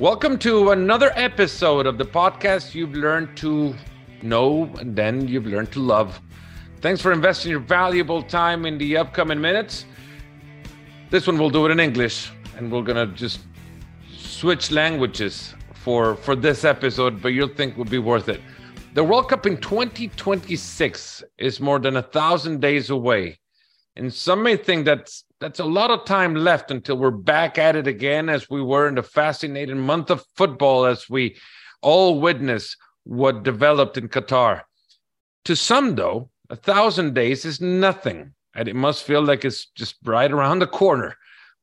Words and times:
Welcome 0.00 0.38
to 0.38 0.70
another 0.70 1.12
episode 1.14 1.84
of 1.84 1.98
the 1.98 2.06
podcast 2.06 2.74
you've 2.74 2.94
learned 2.94 3.36
to 3.36 3.74
know 4.22 4.64
and 4.78 4.96
then 4.96 5.28
you've 5.28 5.44
learned 5.44 5.72
to 5.72 5.80
love. 5.80 6.22
Thanks 6.80 7.02
for 7.02 7.12
investing 7.12 7.50
your 7.50 7.60
valuable 7.60 8.22
time 8.22 8.64
in 8.64 8.78
the 8.78 8.96
upcoming 8.96 9.38
minutes. 9.38 9.84
This 11.10 11.26
one 11.26 11.36
we'll 11.36 11.50
do 11.50 11.66
it 11.66 11.70
in 11.70 11.78
English, 11.78 12.32
and 12.56 12.72
we're 12.72 12.80
gonna 12.80 13.08
just 13.08 13.40
switch 14.10 14.70
languages 14.70 15.54
for 15.74 16.16
for 16.16 16.34
this 16.34 16.64
episode, 16.64 17.20
but 17.20 17.34
you'll 17.34 17.48
think 17.48 17.76
will 17.76 17.84
be 17.84 17.98
worth 17.98 18.30
it. 18.30 18.40
The 18.94 19.04
World 19.04 19.28
Cup 19.28 19.44
in 19.44 19.58
2026 19.58 21.24
is 21.36 21.60
more 21.60 21.78
than 21.78 21.98
a 21.98 22.02
thousand 22.02 22.62
days 22.62 22.88
away, 22.88 23.38
and 23.96 24.10
some 24.10 24.42
may 24.42 24.56
think 24.56 24.86
that's 24.86 25.24
that's 25.40 25.60
a 25.60 25.64
lot 25.64 25.90
of 25.90 26.04
time 26.04 26.34
left 26.34 26.70
until 26.70 26.96
we're 26.96 27.10
back 27.10 27.58
at 27.58 27.76
it 27.76 27.86
again, 27.86 28.28
as 28.28 28.48
we 28.50 28.62
were 28.62 28.88
in 28.88 28.94
the 28.94 29.02
fascinating 29.02 29.78
month 29.78 30.10
of 30.10 30.24
football, 30.36 30.84
as 30.84 31.08
we 31.08 31.36
all 31.82 32.20
witness 32.20 32.76
what 33.04 33.42
developed 33.42 33.96
in 33.96 34.08
Qatar. 34.08 34.62
To 35.46 35.56
some, 35.56 35.94
though, 35.94 36.30
a 36.50 36.56
thousand 36.56 37.14
days 37.14 37.44
is 37.44 37.60
nothing, 37.60 38.34
and 38.54 38.68
it 38.68 38.76
must 38.76 39.04
feel 39.04 39.22
like 39.22 39.44
it's 39.44 39.66
just 39.74 39.96
right 40.04 40.30
around 40.30 40.58
the 40.58 40.66
corner 40.66 41.16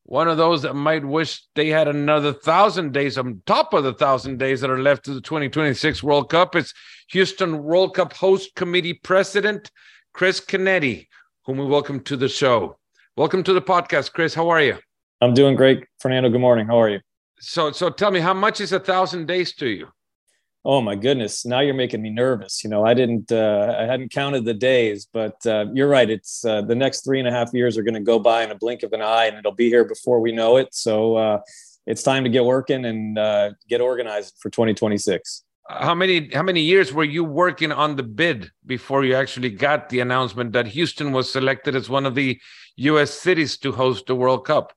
one 0.08 0.30
of 0.30 0.38
those 0.38 0.62
that 0.62 0.74
might 0.74 1.04
wish 1.04 1.44
they 1.56 1.68
had 1.68 1.90
another 1.90 2.32
thousand 2.32 2.94
days 2.94 3.18
on 3.18 3.42
top 3.46 3.74
of 3.74 3.84
the 3.84 3.94
thousand 3.94 4.40
days 4.40 4.62
that 4.62 4.70
are 4.70 4.82
left 4.82 5.04
to 5.04 5.14
the 5.14 5.20
2026 5.20 6.02
World 6.02 6.30
Cup. 6.30 6.56
It's 6.56 6.74
Houston 7.10 7.62
World 7.62 7.94
Cup 7.94 8.14
host 8.14 8.56
committee 8.56 8.94
president, 8.94 9.70
Chris 10.14 10.40
Canetti, 10.40 11.08
whom 11.44 11.58
we 11.58 11.66
welcome 11.66 12.00
to 12.06 12.16
the 12.16 12.30
show. 12.30 12.80
Welcome 13.18 13.42
to 13.46 13.54
the 13.54 13.64
podcast, 13.64 14.14
Chris. 14.14 14.36
How 14.36 14.48
are 14.50 14.62
you? 14.62 14.78
I'm 15.22 15.34
doing 15.34 15.56
great, 15.56 15.84
Fernando. 16.00 16.30
Good 16.30 16.40
morning. 16.40 16.68
How 16.68 16.80
are 16.80 16.88
you? 16.88 17.00
So, 17.40 17.72
so 17.72 17.90
tell 17.90 18.12
me, 18.12 18.20
how 18.20 18.36
much 18.36 18.62
is 18.62 18.74
a 18.74 18.80
thousand 18.80 19.26
days 19.26 19.56
to 19.56 19.68
you? 19.68 19.88
Oh 20.64 20.82
my 20.82 20.94
goodness! 20.94 21.44
Now 21.44 21.62
you're 21.62 21.74
making 21.74 22.04
me 22.04 22.12
nervous. 22.12 22.64
You 22.64 22.70
know, 22.70 22.86
I 22.86 22.94
didn't, 22.94 23.32
uh, 23.32 23.76
I 23.80 23.86
hadn't 23.86 24.12
counted 24.12 24.46
the 24.46 24.54
days, 24.54 25.08
but 25.12 25.44
uh, 25.48 25.66
you're 25.74 25.88
right. 25.88 26.08
It's 26.08 26.46
uh, 26.46 26.62
the 26.62 26.76
next 26.76 27.04
three 27.04 27.18
and 27.18 27.28
a 27.28 27.32
half 27.32 27.52
years 27.56 27.76
are 27.76 27.82
going 27.82 27.96
to 27.96 28.02
go 28.02 28.20
by 28.20 28.44
in 28.44 28.52
a 28.52 28.56
blink 28.56 28.84
of 28.84 28.94
an 28.94 29.02
eye, 29.02 29.26
and 29.26 29.36
it'll 29.36 29.52
be 29.52 29.68
here 29.68 29.84
before 29.84 30.20
we 30.20 30.32
know 30.32 30.58
it. 30.58 30.68
So 30.76 31.16
uh, 31.16 31.40
it's 31.88 32.04
time 32.04 32.24
to 32.24 32.30
get 32.30 32.46
working 32.46 32.86
and 32.86 33.18
uh, 33.18 33.54
get 33.68 33.82
organized 33.82 34.36
for 34.40 34.52
2026. 34.52 35.44
How 35.70 35.94
many 35.94 36.30
how 36.34 36.44
many 36.44 36.62
years 36.62 36.94
were 36.94 37.04
you 37.04 37.24
working 37.24 37.72
on 37.74 37.98
the 37.98 38.04
bid 38.04 38.52
before 38.66 39.04
you 39.04 39.16
actually 39.16 39.50
got 39.50 39.90
the 39.90 40.00
announcement 40.00 40.54
that 40.54 40.68
Houston 40.68 41.12
was 41.12 41.32
selected 41.32 41.76
as 41.76 41.90
one 41.90 42.06
of 42.06 42.16
the 42.16 42.40
U.S. 42.78 43.12
cities 43.12 43.58
to 43.58 43.72
host 43.74 44.08
the 44.08 44.16
World 44.16 44.46
Cup? 44.46 44.74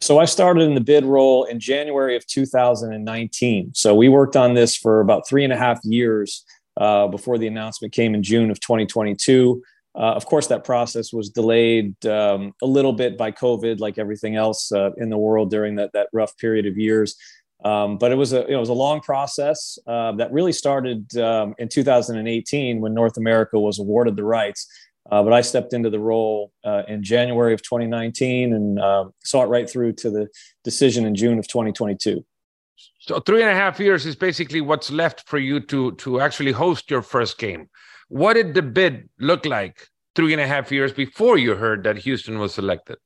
So 0.00 0.18
I 0.18 0.26
started 0.26 0.62
in 0.62 0.74
the 0.74 0.82
bid 0.82 1.04
role 1.04 1.44
in 1.44 1.60
January 1.60 2.14
of 2.16 2.26
2019. 2.26 3.70
So 3.74 3.94
we 3.94 4.08
worked 4.08 4.36
on 4.36 4.52
this 4.52 4.76
for 4.76 5.00
about 5.00 5.26
three 5.26 5.44
and 5.44 5.52
a 5.52 5.56
half 5.56 5.78
years 5.82 6.44
uh, 6.76 7.06
before 7.06 7.38
the 7.38 7.46
announcement 7.46 7.94
came 7.94 8.14
in 8.14 8.22
June 8.22 8.50
of 8.50 8.60
2022. 8.60 9.62
Uh, 9.96 9.98
of 9.98 10.26
course, 10.26 10.48
that 10.48 10.64
process 10.64 11.12
was 11.12 11.30
delayed 11.30 12.04
um, 12.06 12.52
a 12.60 12.66
little 12.66 12.92
bit 12.92 13.16
by 13.16 13.30
COVID, 13.30 13.78
like 13.78 13.96
everything 13.96 14.34
else 14.34 14.72
uh, 14.72 14.90
in 14.96 15.08
the 15.08 15.16
world 15.16 15.50
during 15.50 15.76
that 15.76 15.92
that 15.92 16.08
rough 16.12 16.36
period 16.36 16.66
of 16.66 16.76
years. 16.76 17.16
Um, 17.64 17.96
but 17.96 18.12
it 18.12 18.16
was 18.16 18.32
a 18.32 18.40
you 18.42 18.50
know, 18.50 18.56
it 18.56 18.60
was 18.60 18.68
a 18.68 18.74
long 18.74 19.00
process 19.00 19.78
uh, 19.86 20.12
that 20.12 20.30
really 20.32 20.52
started 20.52 21.16
um, 21.16 21.54
in 21.58 21.68
2018 21.68 22.80
when 22.80 22.92
North 22.92 23.16
America 23.16 23.58
was 23.58 23.78
awarded 23.78 24.16
the 24.16 24.24
rights. 24.24 24.68
Uh, 25.10 25.22
but 25.22 25.32
I 25.32 25.42
stepped 25.42 25.72
into 25.72 25.90
the 25.90 25.98
role 25.98 26.52
uh, 26.64 26.82
in 26.88 27.02
January 27.02 27.52
of 27.52 27.62
2019 27.62 28.54
and 28.54 28.78
uh, 28.78 29.04
saw 29.22 29.42
it 29.42 29.46
right 29.46 29.68
through 29.68 29.92
to 29.94 30.10
the 30.10 30.28
decision 30.62 31.04
in 31.04 31.14
June 31.14 31.38
of 31.38 31.46
2022. 31.46 32.24
So 33.00 33.20
three 33.20 33.42
and 33.42 33.50
a 33.50 33.54
half 33.54 33.78
years 33.78 34.06
is 34.06 34.16
basically 34.16 34.60
what's 34.60 34.90
left 34.90 35.28
for 35.28 35.38
you 35.38 35.60
to 35.60 35.92
to 35.92 36.20
actually 36.20 36.52
host 36.52 36.90
your 36.90 37.02
first 37.02 37.38
game. 37.38 37.68
What 38.08 38.34
did 38.34 38.54
the 38.54 38.62
bid 38.62 39.08
look 39.18 39.46
like 39.46 39.88
three 40.14 40.32
and 40.32 40.40
a 40.40 40.46
half 40.46 40.70
years 40.72 40.92
before 40.92 41.38
you 41.38 41.54
heard 41.54 41.84
that 41.84 41.98
Houston 41.98 42.38
was 42.38 42.54
selected? 42.54 42.98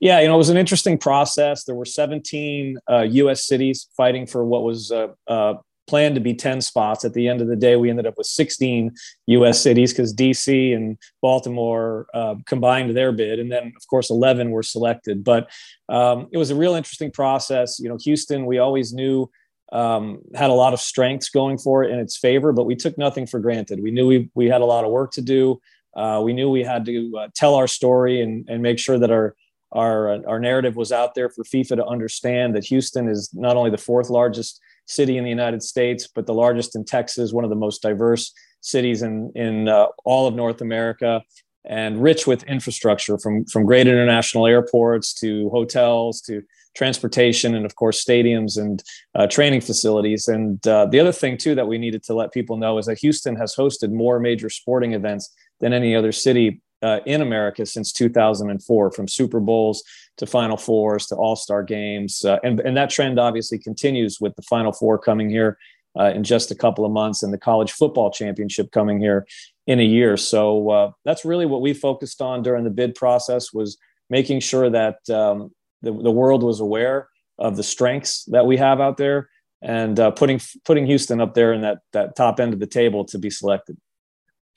Yeah, 0.00 0.20
you 0.20 0.28
know, 0.28 0.34
it 0.34 0.38
was 0.38 0.50
an 0.50 0.56
interesting 0.56 0.98
process. 0.98 1.64
There 1.64 1.74
were 1.74 1.84
17 1.84 2.78
U.S. 2.88 3.32
Uh, 3.32 3.34
cities 3.34 3.88
fighting 3.96 4.26
for 4.26 4.44
what 4.44 4.62
was 4.62 4.90
uh, 4.90 5.08
uh, 5.26 5.54
planned 5.88 6.14
to 6.14 6.20
be 6.20 6.34
10 6.34 6.60
spots. 6.60 7.04
At 7.04 7.14
the 7.14 7.26
end 7.26 7.40
of 7.40 7.48
the 7.48 7.56
day, 7.56 7.74
we 7.74 7.90
ended 7.90 8.06
up 8.06 8.14
with 8.16 8.26
16 8.26 8.92
US 9.26 9.60
cities 9.60 9.92
because 9.92 10.14
DC 10.14 10.76
and 10.76 10.96
Baltimore 11.20 12.06
uh, 12.14 12.36
combined 12.46 12.96
their 12.96 13.10
bid. 13.10 13.40
And 13.40 13.50
then, 13.50 13.72
of 13.76 13.86
course, 13.88 14.10
11 14.10 14.50
were 14.50 14.62
selected. 14.62 15.24
But 15.24 15.50
um, 15.88 16.28
it 16.30 16.38
was 16.38 16.50
a 16.50 16.54
real 16.56 16.74
interesting 16.74 17.10
process. 17.10 17.80
You 17.80 17.88
know, 17.88 17.98
Houston, 18.04 18.46
we 18.46 18.58
always 18.58 18.92
knew 18.92 19.28
um, 19.72 20.20
had 20.34 20.50
a 20.50 20.54
lot 20.54 20.72
of 20.72 20.80
strengths 20.80 21.28
going 21.28 21.58
for 21.58 21.82
it 21.82 21.90
in 21.90 21.98
its 21.98 22.16
favor, 22.16 22.52
but 22.52 22.64
we 22.64 22.76
took 22.76 22.96
nothing 22.96 23.26
for 23.26 23.40
granted. 23.40 23.82
We 23.82 23.90
knew 23.90 24.06
we, 24.06 24.30
we 24.34 24.46
had 24.46 24.60
a 24.60 24.66
lot 24.66 24.84
of 24.84 24.90
work 24.90 25.12
to 25.12 25.22
do. 25.22 25.60
Uh, 25.96 26.20
we 26.22 26.32
knew 26.32 26.48
we 26.48 26.62
had 26.62 26.84
to 26.86 27.18
uh, 27.18 27.28
tell 27.34 27.54
our 27.54 27.66
story 27.66 28.22
and, 28.22 28.48
and 28.48 28.62
make 28.62 28.78
sure 28.78 28.98
that 28.98 29.10
our 29.10 29.34
our, 29.72 30.26
our 30.26 30.40
narrative 30.40 30.76
was 30.76 30.92
out 30.92 31.14
there 31.14 31.28
for 31.28 31.44
FIFA 31.44 31.76
to 31.76 31.86
understand 31.86 32.54
that 32.54 32.64
Houston 32.64 33.08
is 33.08 33.30
not 33.34 33.56
only 33.56 33.70
the 33.70 33.78
fourth 33.78 34.10
largest 34.10 34.60
city 34.86 35.18
in 35.18 35.24
the 35.24 35.30
United 35.30 35.62
States, 35.62 36.08
but 36.12 36.26
the 36.26 36.34
largest 36.34 36.74
in 36.74 36.84
Texas, 36.84 37.32
one 37.32 37.44
of 37.44 37.50
the 37.50 37.56
most 37.56 37.82
diverse 37.82 38.32
cities 38.60 39.02
in 39.02 39.30
in 39.34 39.68
uh, 39.68 39.86
all 40.04 40.26
of 40.26 40.34
North 40.34 40.60
America, 40.60 41.22
and 41.64 42.02
rich 42.02 42.26
with 42.26 42.42
infrastructure 42.44 43.18
from 43.18 43.44
from 43.44 43.66
great 43.66 43.86
international 43.86 44.46
airports 44.46 45.12
to 45.14 45.50
hotels 45.50 46.20
to 46.22 46.42
transportation 46.74 47.54
and 47.54 47.66
of 47.66 47.74
course 47.74 48.02
stadiums 48.02 48.56
and 48.56 48.82
uh, 49.14 49.26
training 49.26 49.60
facilities. 49.60 50.28
And 50.28 50.64
uh, 50.66 50.86
the 50.86 51.00
other 51.00 51.12
thing 51.12 51.36
too 51.36 51.54
that 51.56 51.66
we 51.66 51.76
needed 51.76 52.02
to 52.04 52.14
let 52.14 52.32
people 52.32 52.56
know 52.56 52.78
is 52.78 52.86
that 52.86 52.98
Houston 52.98 53.36
has 53.36 53.54
hosted 53.54 53.90
more 53.90 54.20
major 54.20 54.48
sporting 54.48 54.92
events 54.92 55.34
than 55.60 55.72
any 55.72 55.94
other 55.94 56.12
city 56.12 56.62
uh, 56.82 57.00
in 57.06 57.22
America 57.22 57.66
since 57.66 57.92
2004, 57.92 58.92
from 58.92 59.08
Super 59.08 59.40
Bowls 59.40 59.82
to 60.18 60.26
Final 60.26 60.56
Fours 60.56 61.06
to 61.06 61.16
All 61.16 61.36
Star 61.36 61.62
games. 61.62 62.24
Uh, 62.24 62.38
and, 62.42 62.60
and 62.60 62.76
that 62.76 62.90
trend 62.90 63.18
obviously 63.18 63.58
continues 63.58 64.20
with 64.20 64.34
the 64.36 64.42
Final 64.42 64.72
Four 64.72 64.98
coming 64.98 65.30
here 65.30 65.58
uh, 65.98 66.12
in 66.14 66.22
just 66.22 66.50
a 66.50 66.54
couple 66.54 66.84
of 66.84 66.92
months 66.92 67.22
and 67.22 67.32
the 67.32 67.38
College 67.38 67.72
Football 67.72 68.10
Championship 68.10 68.70
coming 68.70 69.00
here 69.00 69.26
in 69.66 69.80
a 69.80 69.84
year. 69.84 70.16
So 70.16 70.70
uh, 70.70 70.90
that's 71.04 71.24
really 71.24 71.46
what 71.46 71.60
we 71.60 71.74
focused 71.74 72.22
on 72.22 72.42
during 72.42 72.64
the 72.64 72.70
bid 72.70 72.94
process 72.94 73.52
was 73.52 73.76
making 74.10 74.40
sure 74.40 74.70
that 74.70 75.08
um, 75.10 75.50
the, 75.82 75.92
the 75.92 76.10
world 76.10 76.42
was 76.42 76.60
aware 76.60 77.08
of 77.38 77.56
the 77.56 77.62
strengths 77.62 78.24
that 78.24 78.46
we 78.46 78.56
have 78.56 78.80
out 78.80 78.96
there 78.96 79.28
and 79.62 79.98
uh, 79.98 80.10
putting 80.10 80.40
putting 80.64 80.86
Houston 80.86 81.20
up 81.20 81.34
there 81.34 81.52
in 81.52 81.62
that 81.62 81.78
that 81.92 82.16
top 82.16 82.40
end 82.40 82.54
of 82.54 82.60
the 82.60 82.66
table 82.66 83.04
to 83.06 83.18
be 83.18 83.30
selected. 83.30 83.76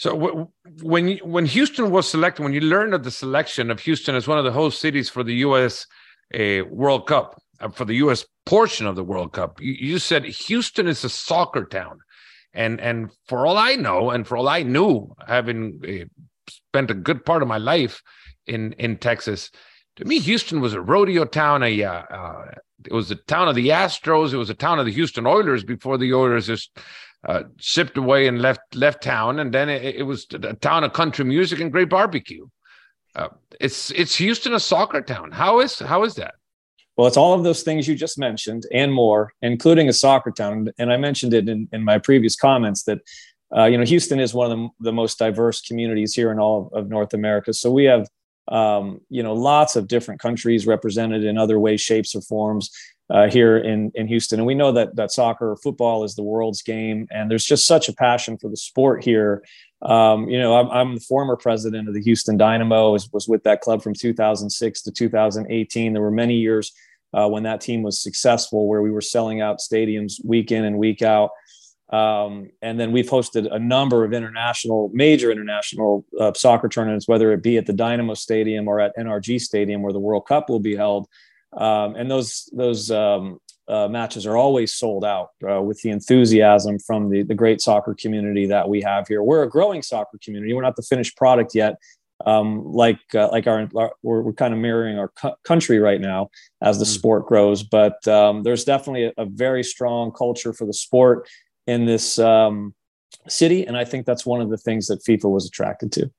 So 0.01 0.49
when 0.81 1.09
you, 1.09 1.17
when 1.17 1.45
Houston 1.45 1.91
was 1.91 2.09
selected, 2.09 2.41
when 2.41 2.53
you 2.53 2.61
learned 2.61 2.95
of 2.95 3.03
the 3.03 3.11
selection 3.11 3.69
of 3.69 3.79
Houston 3.81 4.15
as 4.15 4.27
one 4.27 4.39
of 4.39 4.43
the 4.43 4.51
host 4.51 4.81
cities 4.81 5.11
for 5.11 5.23
the 5.23 5.35
U.S. 5.45 5.85
Uh, 6.33 6.65
World 6.71 7.05
Cup, 7.05 7.39
uh, 7.59 7.69
for 7.69 7.85
the 7.85 7.93
U.S. 7.97 8.25
portion 8.47 8.87
of 8.87 8.95
the 8.95 9.03
World 9.03 9.31
Cup, 9.31 9.61
you, 9.61 9.73
you, 9.73 9.99
said 9.99 10.25
Houston 10.25 10.87
is 10.87 11.03
a 11.03 11.09
soccer 11.09 11.65
town, 11.65 11.99
and 12.51 12.81
and 12.81 13.11
for 13.27 13.45
all 13.45 13.59
I 13.59 13.75
know, 13.75 14.09
and 14.09 14.27
for 14.27 14.37
all 14.37 14.49
I 14.49 14.63
knew, 14.63 15.13
having 15.27 15.79
uh, 15.87 16.05
spent 16.49 16.89
a 16.89 16.95
good 16.95 17.23
part 17.23 17.43
of 17.43 17.47
my 17.47 17.59
life 17.59 18.01
in 18.47 18.73
in 18.79 18.97
Texas, 18.97 19.51
to 19.97 20.05
me, 20.05 20.17
Houston 20.17 20.61
was 20.61 20.73
a 20.73 20.81
rodeo 20.81 21.25
town. 21.25 21.61
A 21.61 21.83
uh, 21.83 22.01
uh, 22.09 22.45
it 22.85 22.91
was 22.91 23.09
the 23.09 23.17
town 23.27 23.47
of 23.47 23.53
the 23.53 23.69
Astros. 23.69 24.33
It 24.33 24.37
was 24.37 24.49
a 24.49 24.55
town 24.55 24.79
of 24.79 24.87
the 24.87 24.93
Houston 24.93 25.27
Oilers 25.27 25.63
before 25.63 25.99
the 25.99 26.11
Oilers 26.11 26.47
just 26.47 26.75
uh, 27.27 27.43
shipped 27.57 27.97
away 27.97 28.27
and 28.27 28.41
left 28.41 28.75
left 28.75 29.03
town, 29.03 29.39
and 29.39 29.53
then 29.53 29.69
it, 29.69 29.95
it, 29.95 30.03
was 30.03 30.25
a 30.31 30.53
town 30.53 30.83
of 30.83 30.93
country 30.93 31.23
music 31.25 31.59
and 31.59 31.71
great 31.71 31.89
barbecue. 31.89 32.47
Uh, 33.15 33.27
it's 33.59 33.91
it's 33.91 34.15
Houston 34.15 34.53
a 34.53 34.59
soccer 34.59 35.01
town. 35.01 35.31
How 35.31 35.59
is 35.59 35.79
how 35.79 36.03
is 36.03 36.15
that? 36.15 36.35
Well, 36.97 37.07
it's 37.07 37.17
all 37.17 37.33
of 37.33 37.43
those 37.43 37.63
things 37.63 37.87
you 37.87 37.95
just 37.95 38.17
mentioned 38.17 38.65
and 38.71 38.91
more, 38.91 39.31
including 39.41 39.87
a 39.87 39.93
soccer 39.93 40.31
town. 40.31 40.69
And 40.77 40.91
I 40.91 40.97
mentioned 40.97 41.33
it 41.33 41.47
in, 41.47 41.67
in 41.71 41.83
my 41.83 41.97
previous 41.97 42.35
comments 42.35 42.83
that 42.83 42.99
uh, 43.55 43.65
you 43.65 43.77
know 43.77 43.85
Houston 43.85 44.19
is 44.19 44.33
one 44.33 44.51
of 44.51 44.57
the, 44.57 44.69
the, 44.85 44.93
most 44.93 45.19
diverse 45.19 45.61
communities 45.61 46.13
here 46.13 46.31
in 46.31 46.39
all 46.39 46.71
of, 46.73 46.85
of 46.85 46.89
North 46.89 47.13
America. 47.13 47.53
So 47.53 47.71
we 47.71 47.85
have 47.85 48.07
um, 48.47 49.01
you 49.09 49.23
know 49.23 49.33
lots 49.33 49.75
of 49.75 49.87
different 49.87 50.19
countries 50.19 50.67
represented 50.67 51.23
in 51.23 51.37
other 51.37 51.59
ways, 51.59 51.81
shapes, 51.81 52.15
or 52.15 52.21
forms 52.21 52.69
uh, 53.09 53.29
here 53.29 53.57
in 53.57 53.91
in 53.95 54.07
Houston, 54.07 54.39
and 54.39 54.47
we 54.47 54.55
know 54.55 54.71
that 54.71 54.95
that 54.95 55.11
soccer, 55.11 55.51
or 55.51 55.57
football 55.57 56.03
is 56.03 56.15
the 56.15 56.23
world's 56.23 56.61
game, 56.61 57.07
and 57.11 57.29
there's 57.29 57.45
just 57.45 57.65
such 57.65 57.89
a 57.89 57.93
passion 57.93 58.37
for 58.37 58.49
the 58.49 58.57
sport 58.57 59.03
here. 59.03 59.43
Um, 59.81 60.29
you 60.29 60.39
know, 60.39 60.55
I'm, 60.55 60.69
I'm, 60.69 60.95
the 60.95 61.01
former 61.01 61.35
president 61.35 61.87
of 61.87 61.95
the 61.95 62.03
Houston 62.03 62.37
Dynamo. 62.37 62.91
Was, 62.91 63.09
was 63.11 63.27
with 63.27 63.43
that 63.43 63.61
club 63.61 63.81
from 63.81 63.95
2006 63.95 64.81
to 64.83 64.91
2018. 64.91 65.93
There 65.93 66.01
were 66.01 66.11
many 66.11 66.35
years 66.35 66.71
uh, 67.13 67.27
when 67.27 67.43
that 67.43 67.61
team 67.61 67.81
was 67.81 68.01
successful, 68.01 68.67
where 68.67 68.81
we 68.81 68.91
were 68.91 69.01
selling 69.01 69.41
out 69.41 69.59
stadiums 69.59 70.23
week 70.23 70.51
in 70.51 70.65
and 70.65 70.77
week 70.77 71.01
out. 71.01 71.31
Um, 71.91 72.49
and 72.61 72.79
then 72.79 72.91
we've 72.93 73.09
hosted 73.09 73.53
a 73.53 73.59
number 73.59 74.05
of 74.05 74.13
international, 74.13 74.89
major 74.93 75.29
international 75.29 76.05
uh, 76.19 76.31
soccer 76.33 76.69
tournaments, 76.69 77.07
whether 77.07 77.33
it 77.33 77.43
be 77.43 77.57
at 77.57 77.65
the 77.65 77.73
Dynamo 77.73 78.13
Stadium 78.13 78.67
or 78.67 78.79
at 78.79 78.95
NRG 78.97 79.41
Stadium, 79.41 79.81
where 79.81 79.91
the 79.91 79.99
World 79.99 80.25
Cup 80.25 80.49
will 80.49 80.61
be 80.61 80.75
held. 80.75 81.07
Um, 81.57 81.95
and 81.95 82.09
those 82.09 82.49
those 82.53 82.89
um, 82.91 83.39
uh, 83.67 83.89
matches 83.89 84.25
are 84.25 84.37
always 84.37 84.73
sold 84.73 85.03
out 85.03 85.29
uh, 85.49 85.61
with 85.61 85.81
the 85.81 85.89
enthusiasm 85.89 86.79
from 86.79 87.09
the, 87.09 87.23
the 87.23 87.35
great 87.35 87.61
soccer 87.61 87.93
community 87.93 88.45
that 88.45 88.67
we 88.67 88.81
have 88.81 89.07
here. 89.07 89.21
We're 89.21 89.43
a 89.43 89.49
growing 89.49 89.81
soccer 89.81 90.17
community. 90.23 90.53
We're 90.53 90.61
not 90.61 90.77
the 90.77 90.83
finished 90.83 91.17
product 91.17 91.53
yet. 91.55 91.75
Um, 92.25 92.63
like 92.71 92.99
uh, 93.15 93.29
like 93.31 93.47
our, 93.47 93.67
our 93.75 93.91
we're, 94.03 94.21
we're, 94.21 94.33
kind 94.33 94.53
of 94.53 94.59
mirroring 94.59 94.99
our 94.99 95.07
cu- 95.19 95.33
country 95.43 95.79
right 95.79 95.99
now 95.99 96.29
as 96.61 96.77
the 96.77 96.85
mm-hmm. 96.85 96.93
sport 96.93 97.25
grows. 97.25 97.63
But 97.63 98.07
um, 98.07 98.43
there's 98.43 98.63
definitely 98.63 99.05
a, 99.05 99.13
a, 99.17 99.25
very 99.25 99.63
strong 99.63 100.11
culture 100.11 100.53
for 100.53 100.67
the 100.67 100.73
sport 100.73 101.27
in 101.67 101.85
this 101.85 102.19
um, 102.19 102.73
city, 103.27 103.65
and 103.65 103.77
I 103.77 103.85
think 103.85 104.05
that's 104.05 104.25
one 104.25 104.41
of 104.41 104.49
the 104.49 104.57
things 104.57 104.87
that 104.87 105.03
FIFA 105.03 105.29
was 105.29 105.45
attracted 105.45 105.91
to. 105.93 106.11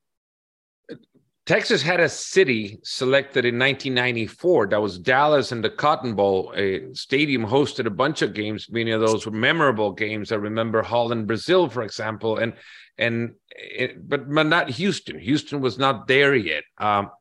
Texas 1.45 1.81
had 1.81 1.99
a 1.99 2.07
city 2.07 2.79
selected 2.83 3.43
in 3.43 3.59
1994. 3.59 4.67
That 4.67 4.81
was 4.81 4.97
Dallas 4.97 5.51
and 5.51 5.61
the 5.61 5.69
Cotton 5.69 6.15
Bowl. 6.15 6.53
A 6.55 6.93
stadium 6.93 7.45
hosted 7.45 7.85
a 7.85 7.89
bunch 7.89 8.21
of 8.21 8.33
games. 8.33 8.67
Many 8.69 8.91
of 8.91 9.01
those 9.01 9.25
were 9.25 9.33
memorable 9.33 9.91
games. 9.91 10.31
I 10.31 10.35
remember 10.35 10.81
Holland, 10.81 11.27
Brazil, 11.27 11.67
for 11.67 11.83
example, 11.83 12.37
and 12.37 12.53
and 12.97 13.33
it, 13.49 14.07
but 14.07 14.29
but 14.33 14.45
not 14.45 14.69
Houston. 14.69 15.19
Houston 15.19 15.59
was 15.59 15.77
not 15.77 16.07
there 16.07 16.33
yet. 16.33 16.63
Um, 16.77 17.11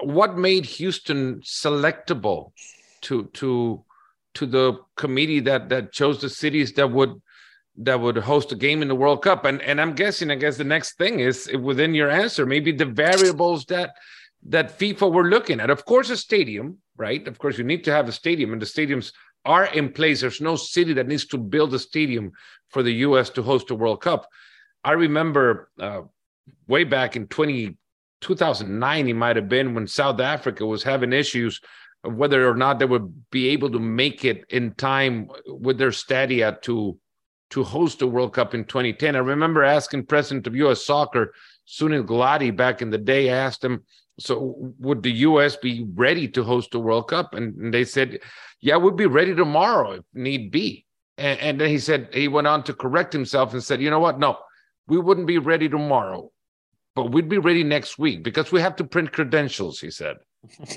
what 0.00 0.38
made 0.38 0.64
Houston 0.64 1.40
selectable 1.40 2.52
to 3.02 3.24
to 3.34 3.84
to 4.34 4.46
the 4.46 4.78
committee 4.96 5.40
that 5.40 5.68
that 5.68 5.92
chose 5.92 6.20
the 6.22 6.30
cities 6.30 6.72
that 6.74 6.90
would 6.90 7.20
that 7.78 8.00
would 8.00 8.16
host 8.16 8.52
a 8.52 8.56
game 8.56 8.82
in 8.82 8.88
the 8.88 8.94
World 8.94 9.22
Cup. 9.22 9.44
And 9.44 9.60
and 9.62 9.80
I'm 9.80 9.94
guessing, 9.94 10.30
I 10.30 10.36
guess 10.36 10.56
the 10.56 10.64
next 10.64 10.96
thing 10.96 11.20
is 11.20 11.50
within 11.60 11.94
your 11.94 12.10
answer, 12.10 12.46
maybe 12.46 12.72
the 12.72 12.84
variables 12.84 13.64
that 13.66 13.94
that 14.46 14.78
FIFA 14.78 15.12
were 15.12 15.28
looking 15.28 15.60
at. 15.60 15.70
Of 15.70 15.84
course, 15.84 16.10
a 16.10 16.16
stadium, 16.16 16.78
right? 16.96 17.26
Of 17.26 17.38
course, 17.38 17.58
you 17.58 17.64
need 17.64 17.84
to 17.84 17.92
have 17.92 18.08
a 18.08 18.12
stadium, 18.12 18.52
and 18.52 18.60
the 18.60 18.66
stadiums 18.66 19.12
are 19.44 19.66
in 19.66 19.90
place. 19.92 20.20
There's 20.20 20.40
no 20.40 20.56
city 20.56 20.92
that 20.94 21.08
needs 21.08 21.26
to 21.26 21.38
build 21.38 21.74
a 21.74 21.78
stadium 21.78 22.32
for 22.68 22.82
the 22.82 22.92
U.S. 23.08 23.30
to 23.30 23.42
host 23.42 23.70
a 23.70 23.74
World 23.74 24.00
Cup. 24.02 24.28
I 24.82 24.92
remember 24.92 25.70
uh, 25.80 26.02
way 26.66 26.84
back 26.84 27.16
in 27.16 27.26
20, 27.28 27.76
2009, 28.20 29.08
it 29.08 29.14
might 29.14 29.36
have 29.36 29.48
been 29.48 29.74
when 29.74 29.86
South 29.86 30.20
Africa 30.20 30.66
was 30.66 30.82
having 30.82 31.12
issues 31.12 31.60
whether 32.04 32.48
or 32.48 32.54
not 32.54 32.78
they 32.78 32.84
would 32.84 33.30
be 33.30 33.48
able 33.48 33.70
to 33.70 33.78
make 33.78 34.24
it 34.24 34.44
in 34.50 34.74
time 34.74 35.28
with 35.46 35.78
their 35.78 35.92
stadia 35.92 36.58
to 36.62 36.98
to 37.50 37.62
host 37.62 38.02
a 38.02 38.06
World 38.06 38.34
Cup 38.34 38.54
in 38.54 38.64
2010. 38.64 39.16
I 39.16 39.20
remember 39.20 39.62
asking 39.62 40.06
President 40.06 40.46
of 40.46 40.56
U.S. 40.56 40.84
Soccer, 40.84 41.34
Sunil 41.66 42.04
Gulati, 42.04 42.54
back 42.54 42.82
in 42.82 42.90
the 42.90 42.98
day, 42.98 43.30
I 43.30 43.36
asked 43.36 43.64
him, 43.64 43.84
so 44.18 44.54
would 44.78 45.02
the 45.02 45.12
U.S. 45.12 45.56
be 45.56 45.86
ready 45.94 46.28
to 46.28 46.44
host 46.44 46.74
a 46.74 46.78
World 46.78 47.08
Cup? 47.08 47.34
And, 47.34 47.54
and 47.56 47.74
they 47.74 47.84
said, 47.84 48.20
yeah, 48.60 48.76
we'd 48.76 48.96
be 48.96 49.06
ready 49.06 49.34
tomorrow 49.34 49.92
if 49.92 50.04
need 50.14 50.50
be. 50.50 50.86
And, 51.18 51.38
and 51.40 51.60
then 51.60 51.68
he 51.68 51.78
said, 51.78 52.08
he 52.12 52.28
went 52.28 52.46
on 52.46 52.62
to 52.64 52.74
correct 52.74 53.12
himself 53.12 53.52
and 53.52 53.62
said, 53.62 53.80
you 53.80 53.90
know 53.90 54.00
what? 54.00 54.18
No, 54.18 54.38
we 54.86 54.98
wouldn't 54.98 55.26
be 55.26 55.38
ready 55.38 55.68
tomorrow, 55.68 56.30
but 56.94 57.10
we'd 57.10 57.28
be 57.28 57.38
ready 57.38 57.64
next 57.64 57.98
week 57.98 58.22
because 58.22 58.52
we 58.52 58.60
have 58.60 58.76
to 58.76 58.84
print 58.84 59.12
credentials, 59.12 59.80
he 59.80 59.90
said. 59.90 60.16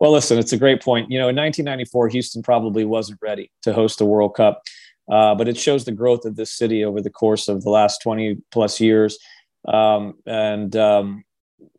well, 0.00 0.12
listen, 0.12 0.38
it's 0.38 0.52
a 0.52 0.58
great 0.58 0.82
point. 0.82 1.10
You 1.10 1.18
know, 1.18 1.28
in 1.28 1.36
1994, 1.36 2.08
Houston 2.08 2.42
probably 2.42 2.84
wasn't 2.84 3.20
ready 3.22 3.50
to 3.62 3.72
host 3.72 4.00
a 4.00 4.04
World 4.04 4.34
Cup. 4.34 4.62
Uh, 5.10 5.34
but 5.34 5.48
it 5.48 5.56
shows 5.56 5.84
the 5.84 5.92
growth 5.92 6.24
of 6.24 6.36
this 6.36 6.50
city 6.50 6.84
over 6.84 7.00
the 7.00 7.10
course 7.10 7.48
of 7.48 7.62
the 7.62 7.70
last 7.70 8.02
20 8.02 8.38
plus 8.50 8.80
years. 8.80 9.18
Um, 9.68 10.14
and, 10.26 10.74
um, 10.76 11.24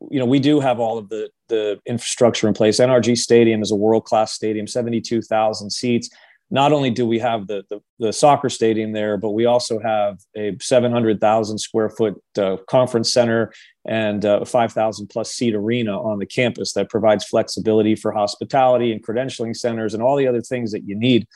you 0.09 0.19
know, 0.19 0.25
we 0.25 0.39
do 0.39 0.59
have 0.59 0.79
all 0.79 0.97
of 0.97 1.09
the, 1.09 1.29
the 1.49 1.79
infrastructure 1.85 2.47
in 2.47 2.53
place. 2.53 2.79
NRG 2.79 3.17
Stadium 3.17 3.61
is 3.61 3.71
a 3.71 3.75
world 3.75 4.05
class 4.05 4.33
stadium, 4.33 4.67
72,000 4.67 5.69
seats. 5.69 6.09
Not 6.49 6.71
only 6.71 6.89
do 6.89 7.05
we 7.05 7.19
have 7.19 7.47
the, 7.47 7.63
the, 7.69 7.81
the, 7.99 8.13
soccer 8.13 8.49
stadium 8.49 8.93
there, 8.93 9.17
but 9.17 9.31
we 9.31 9.45
also 9.45 9.79
have 9.79 10.19
a 10.35 10.55
700,000 10.61 11.57
square 11.57 11.89
foot 11.89 12.21
uh, 12.37 12.55
conference 12.69 13.11
center 13.11 13.51
and 13.85 14.23
a 14.23 14.45
5,000 14.45 15.07
plus 15.07 15.33
seat 15.33 15.55
arena 15.55 16.01
on 16.01 16.19
the 16.19 16.25
campus 16.25 16.71
that 16.73 16.89
provides 16.89 17.25
flexibility 17.25 17.95
for 17.95 18.13
hospitality 18.13 18.93
and 18.93 19.05
credentialing 19.05 19.55
centers 19.55 19.93
and 19.93 20.01
all 20.01 20.15
the 20.15 20.27
other 20.27 20.41
things 20.41 20.71
that 20.71 20.87
you 20.87 20.97
need 20.97 21.27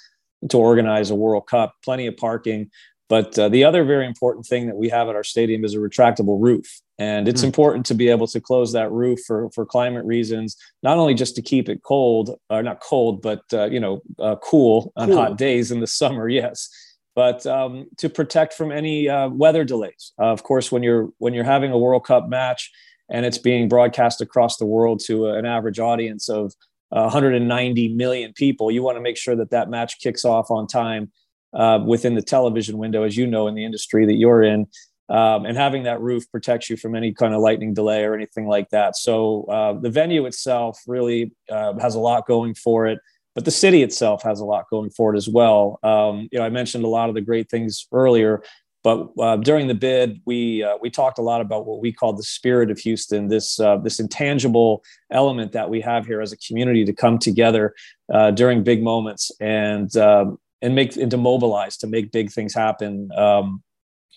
to 0.49 0.57
organize 0.57 1.09
a 1.09 1.15
World 1.15 1.47
Cup, 1.47 1.75
plenty 1.83 2.07
of 2.07 2.17
parking. 2.17 2.69
But 3.09 3.37
uh, 3.37 3.49
the 3.49 3.65
other 3.65 3.83
very 3.83 4.05
important 4.05 4.45
thing 4.45 4.67
that 4.67 4.75
we 4.77 4.87
have 4.89 5.09
at 5.09 5.15
our 5.15 5.23
stadium 5.23 5.65
is 5.65 5.73
a 5.73 5.79
retractable 5.79 6.41
roof. 6.41 6.79
And 6.97 7.27
it's 7.27 7.41
mm. 7.41 7.45
important 7.45 7.85
to 7.87 7.93
be 7.93 8.07
able 8.07 8.27
to 8.27 8.39
close 8.39 8.71
that 8.73 8.91
roof 8.91 9.19
for, 9.27 9.49
for 9.51 9.65
climate 9.65 10.05
reasons, 10.05 10.55
not 10.81 10.97
only 10.97 11.13
just 11.13 11.35
to 11.35 11.41
keep 11.41 11.67
it 11.67 11.83
cold, 11.83 12.39
or 12.49 12.63
not 12.63 12.79
cold, 12.79 13.21
but, 13.21 13.41
uh, 13.53 13.65
you 13.65 13.79
know, 13.79 14.01
uh, 14.19 14.37
cool 14.41 14.93
on 14.95 15.09
cool. 15.09 15.17
hot 15.17 15.37
days 15.37 15.71
in 15.71 15.81
the 15.81 15.87
summer, 16.01 16.29
yes. 16.29 16.69
But 17.13 17.45
um, 17.45 17.87
to 17.97 18.07
protect 18.07 18.53
from 18.53 18.71
any 18.71 19.09
uh, 19.09 19.27
weather 19.27 19.65
delays. 19.65 20.13
of 20.17 20.43
course, 20.43 20.71
when 20.71 20.81
you're 20.81 21.09
when 21.17 21.33
you're 21.33 21.43
having 21.43 21.71
a 21.71 21.77
World 21.77 22.05
Cup 22.05 22.29
match 22.29 22.71
and 23.09 23.25
it's 23.25 23.37
being 23.37 23.67
broadcast 23.67 24.21
across 24.21 24.55
the 24.55 24.65
world 24.65 25.01
to 25.07 25.27
an 25.27 25.45
average 25.45 25.79
audience 25.79 26.29
of 26.29 26.53
190 26.91 27.93
million 27.95 28.33
people. 28.33 28.71
You 28.71 28.83
want 28.83 28.97
to 28.97 29.01
make 29.01 29.17
sure 29.17 29.35
that 29.35 29.51
that 29.51 29.69
match 29.69 29.99
kicks 29.99 30.25
off 30.25 30.51
on 30.51 30.67
time 30.67 31.11
uh, 31.53 31.79
within 31.85 32.15
the 32.15 32.21
television 32.21 32.77
window, 32.77 33.03
as 33.03 33.17
you 33.17 33.27
know, 33.27 33.47
in 33.47 33.55
the 33.55 33.65
industry 33.65 34.05
that 34.05 34.15
you're 34.15 34.43
in. 34.43 34.67
Um, 35.09 35.45
and 35.45 35.57
having 35.57 35.83
that 35.83 35.99
roof 35.99 36.23
protects 36.31 36.69
you 36.69 36.77
from 36.77 36.95
any 36.95 37.11
kind 37.11 37.33
of 37.33 37.41
lightning 37.41 37.73
delay 37.73 38.05
or 38.05 38.13
anything 38.15 38.47
like 38.47 38.69
that. 38.69 38.95
So 38.95 39.43
uh, 39.43 39.73
the 39.73 39.89
venue 39.89 40.25
itself 40.25 40.79
really 40.87 41.33
uh, 41.49 41.77
has 41.79 41.95
a 41.95 41.99
lot 41.99 42.25
going 42.27 42.53
for 42.53 42.87
it, 42.87 42.99
but 43.35 43.43
the 43.43 43.51
city 43.51 43.83
itself 43.83 44.23
has 44.23 44.39
a 44.39 44.45
lot 44.45 44.65
going 44.69 44.89
for 44.89 45.13
it 45.13 45.17
as 45.17 45.27
well. 45.27 45.79
Um, 45.83 46.29
you 46.31 46.39
know, 46.39 46.45
I 46.45 46.49
mentioned 46.49 46.85
a 46.85 46.87
lot 46.87 47.09
of 47.09 47.15
the 47.15 47.21
great 47.21 47.49
things 47.49 47.87
earlier, 47.91 48.41
but 48.83 49.09
uh, 49.19 49.37
during 49.37 49.67
the 49.67 49.75
bid, 49.75 50.21
we 50.25 50.63
uh, 50.63 50.77
we 50.81 50.89
talked 50.89 51.19
a 51.19 51.21
lot 51.21 51.41
about 51.41 51.65
what 51.65 51.81
we 51.81 51.91
call 51.91 52.13
the 52.13 52.23
spirit 52.23 52.71
of 52.71 52.79
Houston, 52.79 53.27
this 53.27 53.59
uh, 53.59 53.77
this 53.77 53.99
intangible 53.99 54.83
element 55.11 55.51
that 55.51 55.69
we 55.69 55.81
have 55.81 56.05
here 56.05 56.21
as 56.21 56.31
a 56.31 56.37
community 56.37 56.83
to 56.85 56.93
come 56.93 57.19
together 57.19 57.75
uh, 58.11 58.31
during 58.31 58.63
big 58.63 58.81
moments 58.81 59.31
and 59.39 59.95
um, 59.97 60.39
and 60.61 60.73
make 60.73 60.95
and 60.95 61.11
to 61.11 61.17
mobilize 61.17 61.77
to 61.77 61.87
make 61.87 62.11
big 62.11 62.31
things 62.31 62.53
happen. 62.53 63.09
Um, 63.15 63.61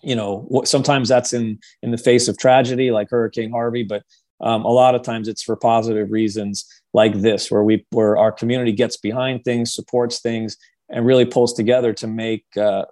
you 0.02 0.16
know, 0.16 0.49
sometimes 0.64 1.08
that's 1.08 1.34
in 1.34 1.58
in 1.82 1.90
the 1.90 1.99
face 1.99 2.28
of 2.28 2.38
tragedy, 2.38 2.90
like 2.90 3.10
Hurricane 3.10 3.50
Harvey, 3.50 3.82
but 3.82 4.02
um, 4.40 4.64
a 4.64 4.70
lot 4.70 4.94
of 4.94 5.03
times 5.03 5.29
it's 5.29 5.43
for 5.43 5.56
positive 5.56 6.10
reasons 6.10 6.67
like 6.94 7.20
this, 7.20 7.50
where 7.50 7.65
we 7.65 7.84
where 7.91 8.17
our 8.17 8.32
community 8.32 8.72
gets 8.72 8.96
behind 8.96 9.44
things, 9.44 9.74
supports 9.74 10.20
things, 10.20 10.56
and 10.94 11.05
really 11.05 11.27
pulls 11.27 11.53
together 11.53 11.93
to 11.93 12.06
make 12.06 12.44
uh, 12.56 12.84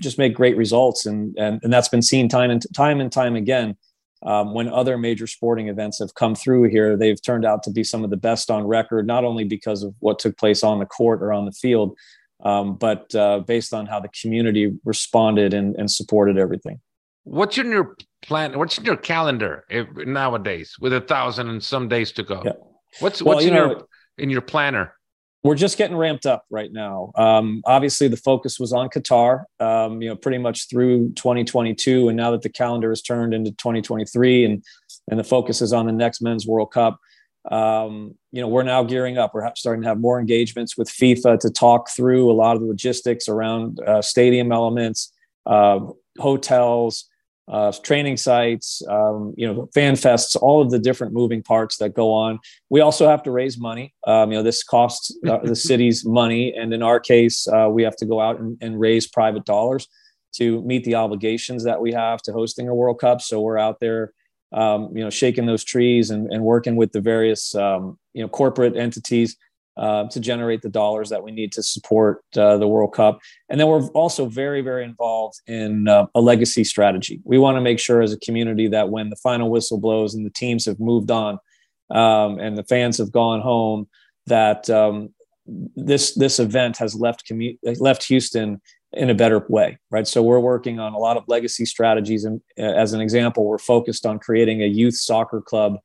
just 0.00 0.18
make 0.18 0.34
great 0.34 0.56
results. 0.56 1.06
And, 1.06 1.36
and 1.38 1.60
and 1.62 1.72
that's 1.72 1.88
been 1.88 2.02
seen 2.02 2.28
time 2.28 2.50
and 2.50 2.64
time 2.74 3.00
and 3.00 3.12
time 3.12 3.36
again 3.36 3.76
um, 4.22 4.54
when 4.54 4.68
other 4.68 4.98
major 4.98 5.26
sporting 5.26 5.68
events 5.68 5.98
have 5.98 6.14
come 6.14 6.34
through 6.34 6.64
here 6.64 6.96
they've 6.96 7.20
turned 7.22 7.44
out 7.44 7.62
to 7.62 7.70
be 7.70 7.84
some 7.84 8.04
of 8.04 8.10
the 8.10 8.16
best 8.16 8.50
on 8.50 8.66
record 8.66 9.06
not 9.06 9.24
only 9.24 9.44
because 9.44 9.82
of 9.82 9.94
what 10.00 10.18
took 10.18 10.36
place 10.36 10.62
on 10.62 10.78
the 10.78 10.86
court 10.86 11.22
or 11.22 11.32
on 11.32 11.46
the 11.46 11.52
field 11.52 11.96
um, 12.44 12.76
but 12.76 13.14
uh, 13.14 13.40
based 13.40 13.74
on 13.74 13.86
how 13.86 14.00
the 14.00 14.08
community 14.08 14.72
responded 14.84 15.54
and, 15.54 15.76
and 15.76 15.90
supported 15.90 16.38
everything. 16.38 16.80
What's 17.24 17.58
in 17.58 17.70
your 17.70 17.96
plan 18.22 18.58
what's 18.58 18.78
in 18.78 18.84
your 18.84 18.96
calendar 18.96 19.64
if, 19.70 19.86
nowadays 20.06 20.76
with 20.80 20.92
a 20.92 21.00
thousand 21.00 21.48
and 21.48 21.62
some 21.62 21.88
days 21.88 22.12
to 22.12 22.22
go? 22.22 22.42
Yeah. 22.44 22.52
what's 23.00 23.22
well, 23.22 23.36
what's 23.36 23.46
in 23.46 23.54
know, 23.54 23.70
your 23.70 23.88
in 24.18 24.30
your 24.30 24.40
planner 24.40 24.94
we're 25.42 25.54
just 25.54 25.78
getting 25.78 25.96
ramped 25.96 26.26
up 26.26 26.44
right 26.50 26.70
now. 26.70 27.12
Um, 27.14 27.62
obviously, 27.64 28.08
the 28.08 28.16
focus 28.16 28.60
was 28.60 28.72
on 28.72 28.88
Qatar, 28.90 29.44
um, 29.58 30.02
you 30.02 30.08
know, 30.08 30.16
pretty 30.16 30.38
much 30.38 30.68
through 30.68 31.12
2022, 31.14 32.08
and 32.08 32.16
now 32.16 32.30
that 32.32 32.42
the 32.42 32.50
calendar 32.50 32.90
has 32.90 33.00
turned 33.00 33.32
into 33.32 33.50
2023, 33.52 34.44
and 34.44 34.64
and 35.10 35.18
the 35.18 35.24
focus 35.24 35.62
is 35.62 35.72
on 35.72 35.86
the 35.86 35.92
next 35.92 36.20
Men's 36.20 36.46
World 36.46 36.72
Cup. 36.72 36.98
Um, 37.50 38.16
you 38.32 38.40
know, 38.40 38.48
we're 38.48 38.62
now 38.62 38.82
gearing 38.84 39.16
up. 39.16 39.32
We're 39.32 39.50
starting 39.56 39.82
to 39.82 39.88
have 39.88 39.98
more 39.98 40.20
engagements 40.20 40.76
with 40.76 40.88
FIFA 40.88 41.38
to 41.40 41.50
talk 41.50 41.90
through 41.90 42.30
a 42.30 42.34
lot 42.34 42.54
of 42.54 42.62
the 42.62 42.68
logistics 42.68 43.28
around 43.28 43.80
uh, 43.86 44.02
stadium 44.02 44.52
elements, 44.52 45.12
uh, 45.46 45.80
hotels, 46.18 47.08
uh, 47.50 47.72
training 47.82 48.16
sites, 48.16 48.80
um, 48.88 49.34
you 49.36 49.46
know, 49.46 49.68
fan 49.74 49.94
fests, 49.94 50.36
all 50.40 50.62
of 50.62 50.70
the 50.70 50.78
different 50.78 51.12
moving 51.12 51.42
parts 51.42 51.78
that 51.78 51.94
go 51.94 52.12
on. 52.12 52.38
We 52.70 52.80
also 52.80 53.08
have 53.08 53.24
to 53.24 53.32
raise 53.32 53.58
money. 53.58 53.92
Um, 54.06 54.30
you 54.30 54.38
know, 54.38 54.44
this 54.44 54.62
costs 54.62 55.16
uh, 55.26 55.38
the 55.38 55.56
city's 55.70 56.04
money, 56.04 56.54
and 56.54 56.72
in 56.72 56.82
our 56.82 57.00
case, 57.00 57.48
uh, 57.48 57.68
we 57.68 57.82
have 57.82 57.96
to 57.96 58.06
go 58.06 58.20
out 58.20 58.38
and, 58.38 58.56
and, 58.60 58.78
raise 58.78 59.08
private 59.08 59.44
dollars 59.44 59.88
to 60.32 60.62
meet 60.62 60.84
the 60.84 60.94
obligations 60.94 61.64
that 61.64 61.80
we 61.80 61.92
have 61.92 62.22
to 62.22 62.32
hosting 62.32 62.68
a 62.68 62.74
World 62.74 63.00
Cup. 63.00 63.20
So 63.20 63.40
we're 63.40 63.58
out 63.58 63.80
there, 63.80 64.12
um, 64.52 64.96
you 64.96 65.02
know, 65.02 65.10
shaking 65.10 65.46
those 65.46 65.64
trees 65.64 66.10
and, 66.10 66.32
and 66.32 66.44
working 66.44 66.76
with 66.76 66.92
the 66.92 67.00
various, 67.00 67.52
um, 67.56 67.98
you 68.14 68.22
know, 68.22 68.28
corporate 68.28 68.76
entities 68.76 69.36
uh, 69.76 70.08
to 70.08 70.20
generate 70.20 70.62
the 70.62 70.68
dollars 70.68 71.08
that 71.10 71.22
we 71.22 71.30
need 71.30 71.52
to 71.52 71.62
support 71.62 72.22
uh, 72.36 72.58
the 72.58 72.68
World 72.68 72.92
Cup. 72.92 73.20
And 73.48 73.58
then 73.58 73.68
we're 73.68 73.86
also 73.88 74.26
very, 74.26 74.60
very 74.60 74.84
involved 74.84 75.40
in 75.46 75.88
uh, 75.88 76.06
a 76.14 76.20
legacy 76.20 76.64
strategy. 76.64 77.20
We 77.24 77.38
want 77.38 77.56
to 77.56 77.60
make 77.60 77.78
sure 77.78 78.02
as 78.02 78.12
a 78.12 78.18
community 78.18 78.68
that 78.68 78.90
when 78.90 79.10
the 79.10 79.16
final 79.16 79.50
whistle 79.50 79.78
blows 79.78 80.14
and 80.14 80.26
the 80.26 80.30
teams 80.30 80.66
have 80.66 80.80
moved 80.80 81.10
on 81.10 81.38
um, 81.90 82.38
and 82.38 82.58
the 82.58 82.64
fans 82.64 82.98
have 82.98 83.12
gone 83.12 83.40
home, 83.40 83.88
that 84.26 84.68
um, 84.68 85.10
this 85.74 86.14
this 86.14 86.38
event 86.38 86.76
has 86.76 86.94
left 86.94 87.26
commu- 87.26 87.58
left 87.80 88.04
Houston 88.04 88.60
in 88.92 89.08
a 89.08 89.14
better 89.14 89.44
way, 89.48 89.78
right? 89.90 90.06
So 90.06 90.22
we're 90.22 90.40
working 90.40 90.80
on 90.80 90.94
a 90.94 90.98
lot 90.98 91.16
of 91.16 91.24
legacy 91.28 91.64
strategies, 91.64 92.24
and 92.24 92.40
uh, 92.58 92.62
as 92.62 92.92
an 92.92 93.00
example, 93.00 93.44
we're 93.44 93.58
focused 93.58 94.04
on 94.04 94.18
creating 94.18 94.62
a 94.62 94.66
youth 94.66 94.96
soccer 94.96 95.40
club 95.40 95.78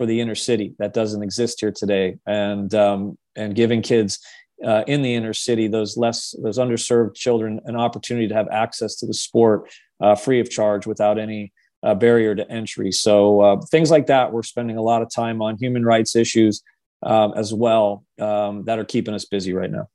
for 0.00 0.06
the 0.06 0.18
inner 0.18 0.34
city 0.34 0.74
that 0.78 0.94
doesn't 0.94 1.22
exist 1.22 1.60
here 1.60 1.70
today, 1.70 2.16
and 2.26 2.74
um, 2.74 3.18
and 3.36 3.54
giving 3.54 3.82
kids 3.82 4.18
uh, 4.66 4.82
in 4.86 5.02
the 5.02 5.14
inner 5.14 5.34
city 5.34 5.68
those 5.68 5.94
less 5.98 6.34
those 6.42 6.56
underserved 6.56 7.14
children 7.14 7.60
an 7.66 7.76
opportunity 7.76 8.26
to 8.26 8.32
have 8.32 8.48
access 8.50 8.96
to 8.96 9.06
the 9.06 9.12
sport 9.12 9.70
uh, 10.00 10.14
free 10.14 10.40
of 10.40 10.48
charge 10.48 10.86
without 10.86 11.18
any 11.18 11.52
uh, 11.82 11.94
barrier 11.94 12.34
to 12.34 12.50
entry. 12.50 12.90
So 12.90 13.42
uh, 13.42 13.60
things 13.70 13.90
like 13.90 14.06
that, 14.06 14.32
we're 14.32 14.42
spending 14.42 14.78
a 14.78 14.82
lot 14.82 15.02
of 15.02 15.10
time 15.14 15.42
on 15.42 15.58
human 15.58 15.84
rights 15.84 16.16
issues 16.16 16.62
um, 17.02 17.34
as 17.36 17.52
well 17.52 18.02
um, 18.18 18.64
that 18.64 18.78
are 18.78 18.86
keeping 18.86 19.12
us 19.12 19.26
busy 19.26 19.52
right 19.52 19.70
now. 19.70 19.86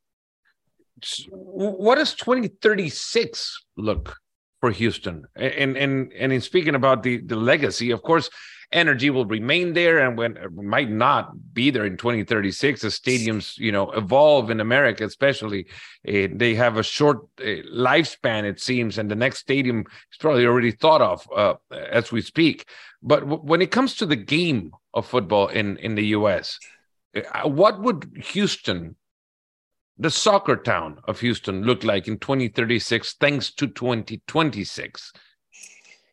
What 1.31 1.95
does 1.95 2.13
2036 2.13 3.63
look 3.75 4.17
for 4.59 4.71
Houston? 4.71 5.25
And 5.35 5.77
and 5.77 6.11
and 6.13 6.33
in 6.33 6.41
speaking 6.41 6.75
about 6.75 7.03
the 7.03 7.17
the 7.17 7.35
legacy, 7.35 7.91
of 7.91 8.01
course, 8.01 8.29
NRG 8.73 9.09
will 9.11 9.25
remain 9.25 9.73
there 9.73 9.99
and 9.99 10.17
when 10.17 10.37
might 10.53 10.89
not 10.89 11.53
be 11.53 11.69
there 11.69 11.85
in 11.85 11.97
2036 11.97 12.83
as 12.83 12.99
stadiums 12.99 13.57
you 13.57 13.71
know 13.71 13.91
evolve 13.91 14.49
in 14.49 14.59
america 14.59 15.05
especially 15.05 15.65
uh, 16.07 16.27
they 16.33 16.55
have 16.55 16.77
a 16.77 16.83
short 16.83 17.19
uh, 17.39 17.61
lifespan 17.73 18.43
it 18.43 18.59
seems 18.59 18.97
and 18.97 19.09
the 19.09 19.15
next 19.15 19.39
stadium 19.39 19.79
is 20.11 20.17
probably 20.19 20.45
already 20.45 20.71
thought 20.71 21.01
of 21.01 21.27
uh, 21.35 21.55
as 21.71 22.11
we 22.11 22.21
speak 22.21 22.67
but 23.01 23.45
when 23.45 23.61
it 23.61 23.71
comes 23.71 23.95
to 23.95 24.05
the 24.05 24.15
game 24.15 24.71
of 24.93 25.05
football 25.05 25.47
in 25.47 25.77
in 25.77 25.95
the 25.95 26.03
us 26.07 26.59
uh, 27.15 27.47
what 27.47 27.81
would 27.81 28.11
houston 28.15 28.95
the 29.97 30.11
soccer 30.11 30.55
town 30.55 30.99
of 31.05 31.19
houston 31.19 31.63
look 31.63 31.83
like 31.83 32.07
in 32.07 32.17
2036 32.17 33.15
thanks 33.19 33.51
to 33.51 33.67
2026 33.67 35.13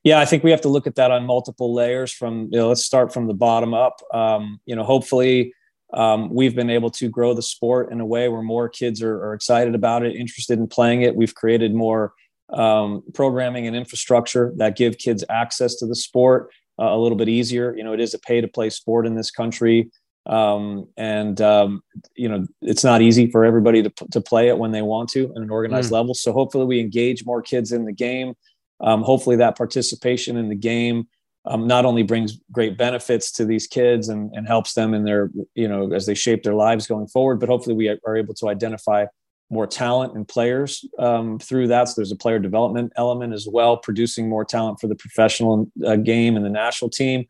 yeah, 0.04 0.18
I 0.18 0.24
think 0.24 0.42
we 0.42 0.50
have 0.50 0.60
to 0.62 0.68
look 0.68 0.86
at 0.86 0.96
that 0.96 1.12
on 1.12 1.24
multiple 1.24 1.72
layers. 1.72 2.12
From 2.12 2.48
you 2.50 2.58
know, 2.58 2.68
let's 2.68 2.84
start 2.84 3.14
from 3.14 3.28
the 3.28 3.34
bottom 3.34 3.72
up. 3.72 4.00
Um, 4.12 4.60
you 4.66 4.74
know, 4.74 4.82
hopefully, 4.82 5.54
um, 5.92 6.30
we've 6.30 6.56
been 6.56 6.70
able 6.70 6.90
to 6.90 7.08
grow 7.08 7.34
the 7.34 7.42
sport 7.42 7.92
in 7.92 8.00
a 8.00 8.06
way 8.06 8.28
where 8.28 8.42
more 8.42 8.68
kids 8.68 9.02
are, 9.02 9.14
are 9.14 9.34
excited 9.34 9.74
about 9.74 10.04
it, 10.04 10.16
interested 10.16 10.58
in 10.58 10.66
playing 10.66 11.02
it. 11.02 11.14
We've 11.14 11.34
created 11.34 11.74
more 11.74 12.14
um, 12.52 13.02
programming 13.14 13.66
and 13.66 13.76
infrastructure 13.76 14.52
that 14.56 14.76
give 14.76 14.98
kids 14.98 15.24
access 15.28 15.76
to 15.76 15.86
the 15.86 15.94
sport 15.94 16.50
uh, 16.80 16.86
a 16.86 16.98
little 16.98 17.16
bit 17.16 17.28
easier. 17.28 17.74
You 17.76 17.84
know, 17.84 17.92
it 17.92 18.00
is 18.00 18.14
a 18.14 18.18
pay 18.18 18.40
to 18.40 18.48
play 18.48 18.70
sport 18.70 19.06
in 19.06 19.14
this 19.14 19.30
country. 19.30 19.90
Um, 20.24 20.86
and 20.96 21.40
um, 21.40 21.82
you 22.14 22.28
know 22.28 22.46
it's 22.60 22.84
not 22.84 23.02
easy 23.02 23.30
for 23.30 23.44
everybody 23.44 23.82
to, 23.82 23.90
to 24.12 24.20
play 24.20 24.48
it 24.48 24.58
when 24.58 24.70
they 24.70 24.82
want 24.82 25.08
to 25.10 25.30
at 25.30 25.42
an 25.42 25.50
organized 25.50 25.90
mm. 25.90 25.94
level. 25.94 26.14
So 26.14 26.32
hopefully 26.32 26.64
we 26.64 26.80
engage 26.80 27.26
more 27.26 27.42
kids 27.42 27.72
in 27.72 27.84
the 27.84 27.92
game 27.92 28.34
um, 28.82 29.02
hopefully 29.02 29.36
that 29.36 29.56
participation 29.56 30.36
in 30.36 30.48
the 30.48 30.54
game 30.54 31.06
um, 31.44 31.66
not 31.66 31.84
only 31.84 32.02
brings 32.02 32.38
great 32.52 32.76
benefits 32.76 33.32
to 33.32 33.44
these 33.44 33.66
kids 33.66 34.08
and, 34.08 34.30
and 34.32 34.46
helps 34.46 34.74
them 34.74 34.94
in 34.94 35.04
their 35.04 35.30
you 35.54 35.68
know 35.68 35.92
as 35.92 36.06
they 36.06 36.14
shape 36.14 36.42
their 36.42 36.54
lives 36.54 36.86
going 36.86 37.06
forward 37.06 37.40
but 37.40 37.48
hopefully 37.48 37.74
we 37.74 37.88
are 37.88 38.16
able 38.16 38.34
to 38.34 38.48
identify 38.48 39.06
more 39.50 39.66
talent 39.66 40.14
and 40.14 40.26
players 40.28 40.84
um, 40.98 41.38
through 41.38 41.68
that 41.68 41.88
so 41.88 41.94
there's 41.96 42.12
a 42.12 42.16
player 42.16 42.38
development 42.38 42.92
element 42.96 43.32
as 43.32 43.46
well 43.50 43.76
producing 43.76 44.28
more 44.28 44.44
talent 44.44 44.80
for 44.80 44.88
the 44.88 44.94
professional 44.94 45.70
uh, 45.86 45.96
game 45.96 46.36
and 46.36 46.44
the 46.44 46.50
national 46.50 46.90
team 46.90 47.24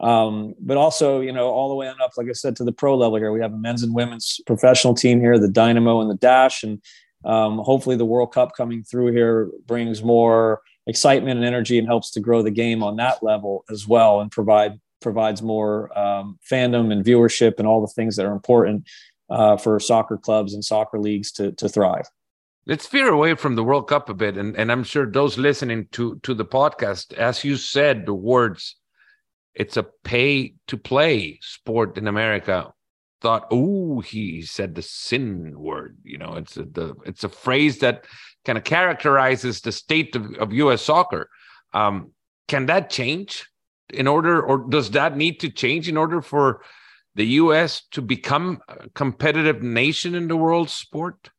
um, 0.00 0.54
but 0.60 0.76
also 0.76 1.20
you 1.20 1.32
know 1.32 1.48
all 1.48 1.68
the 1.68 1.74
way 1.74 1.88
on 1.88 2.00
up 2.02 2.12
like 2.16 2.28
i 2.28 2.32
said 2.32 2.56
to 2.56 2.64
the 2.64 2.72
pro 2.72 2.96
level 2.96 3.16
here 3.16 3.32
we 3.32 3.40
have 3.40 3.52
a 3.52 3.58
men's 3.58 3.82
and 3.82 3.94
women's 3.94 4.40
professional 4.46 4.94
team 4.94 5.20
here 5.20 5.38
the 5.38 5.48
dynamo 5.48 6.00
and 6.00 6.10
the 6.10 6.16
dash 6.16 6.62
and 6.62 6.82
um, 7.24 7.58
hopefully 7.58 7.96
the 7.96 8.04
world 8.04 8.32
cup 8.32 8.54
coming 8.56 8.82
through 8.82 9.12
here 9.12 9.50
brings 9.66 10.02
more 10.02 10.60
excitement 10.86 11.36
and 11.36 11.46
energy 11.46 11.78
and 11.78 11.86
helps 11.86 12.10
to 12.10 12.20
grow 12.20 12.42
the 12.42 12.50
game 12.50 12.82
on 12.82 12.96
that 12.96 13.22
level 13.22 13.64
as 13.70 13.88
well 13.88 14.20
and 14.20 14.30
provide 14.30 14.78
provides 15.00 15.42
more 15.42 15.96
um, 15.96 16.38
fandom 16.50 16.90
and 16.90 17.04
viewership 17.04 17.54
and 17.58 17.68
all 17.68 17.80
the 17.80 17.92
things 17.94 18.16
that 18.16 18.26
are 18.26 18.32
important 18.32 18.88
uh, 19.30 19.56
for 19.56 19.78
soccer 19.78 20.16
clubs 20.16 20.54
and 20.54 20.64
soccer 20.64 20.98
leagues 20.98 21.30
to, 21.32 21.52
to 21.52 21.68
thrive. 21.68 22.06
Let's 22.66 22.86
veer 22.86 23.08
away 23.08 23.34
from 23.34 23.54
the 23.54 23.62
World 23.62 23.88
Cup 23.88 24.08
a 24.08 24.14
bit, 24.14 24.38
and, 24.38 24.56
and 24.56 24.72
I'm 24.72 24.84
sure 24.84 25.06
those 25.10 25.36
listening 25.36 25.86
to 25.92 26.18
to 26.22 26.32
the 26.32 26.46
podcast, 26.46 27.12
as 27.12 27.44
you 27.44 27.56
said, 27.56 28.06
the 28.06 28.14
words, 28.14 28.76
it's 29.54 29.76
a 29.76 29.84
pay 30.04 30.54
to 30.66 30.76
play 30.76 31.38
sport 31.42 31.96
in 31.96 32.06
America. 32.06 32.72
Thought, 33.20 33.46
oh, 33.50 34.00
he 34.00 34.42
said 34.42 34.74
the 34.74 34.82
sin 34.82 35.54
word. 35.56 35.96
You 36.02 36.18
know, 36.18 36.34
it's 36.34 36.56
a, 36.56 36.64
the 36.64 36.94
it's 37.06 37.24
a 37.24 37.28
phrase 37.28 37.78
that 37.78 38.04
kind 38.44 38.58
of 38.58 38.64
characterizes 38.64 39.60
the 39.60 39.72
state 39.72 40.14
of, 40.14 40.34
of 40.34 40.52
U.S. 40.52 40.82
soccer. 40.82 41.30
Um, 41.72 42.10
can 42.48 42.66
that 42.66 42.90
change 42.90 43.48
in 43.92 44.06
order, 44.06 44.42
or 44.42 44.66
does 44.68 44.90
that 44.90 45.16
need 45.16 45.40
to 45.40 45.48
change 45.48 45.88
in 45.88 45.96
order 45.96 46.20
for 46.20 46.60
the 47.14 47.24
U.S. 47.24 47.82
to 47.92 48.02
become 48.02 48.60
a 48.68 48.88
competitive 48.90 49.62
nation 49.62 50.14
in 50.14 50.28
the 50.28 50.36
world 50.36 50.68
sport? 50.68 51.30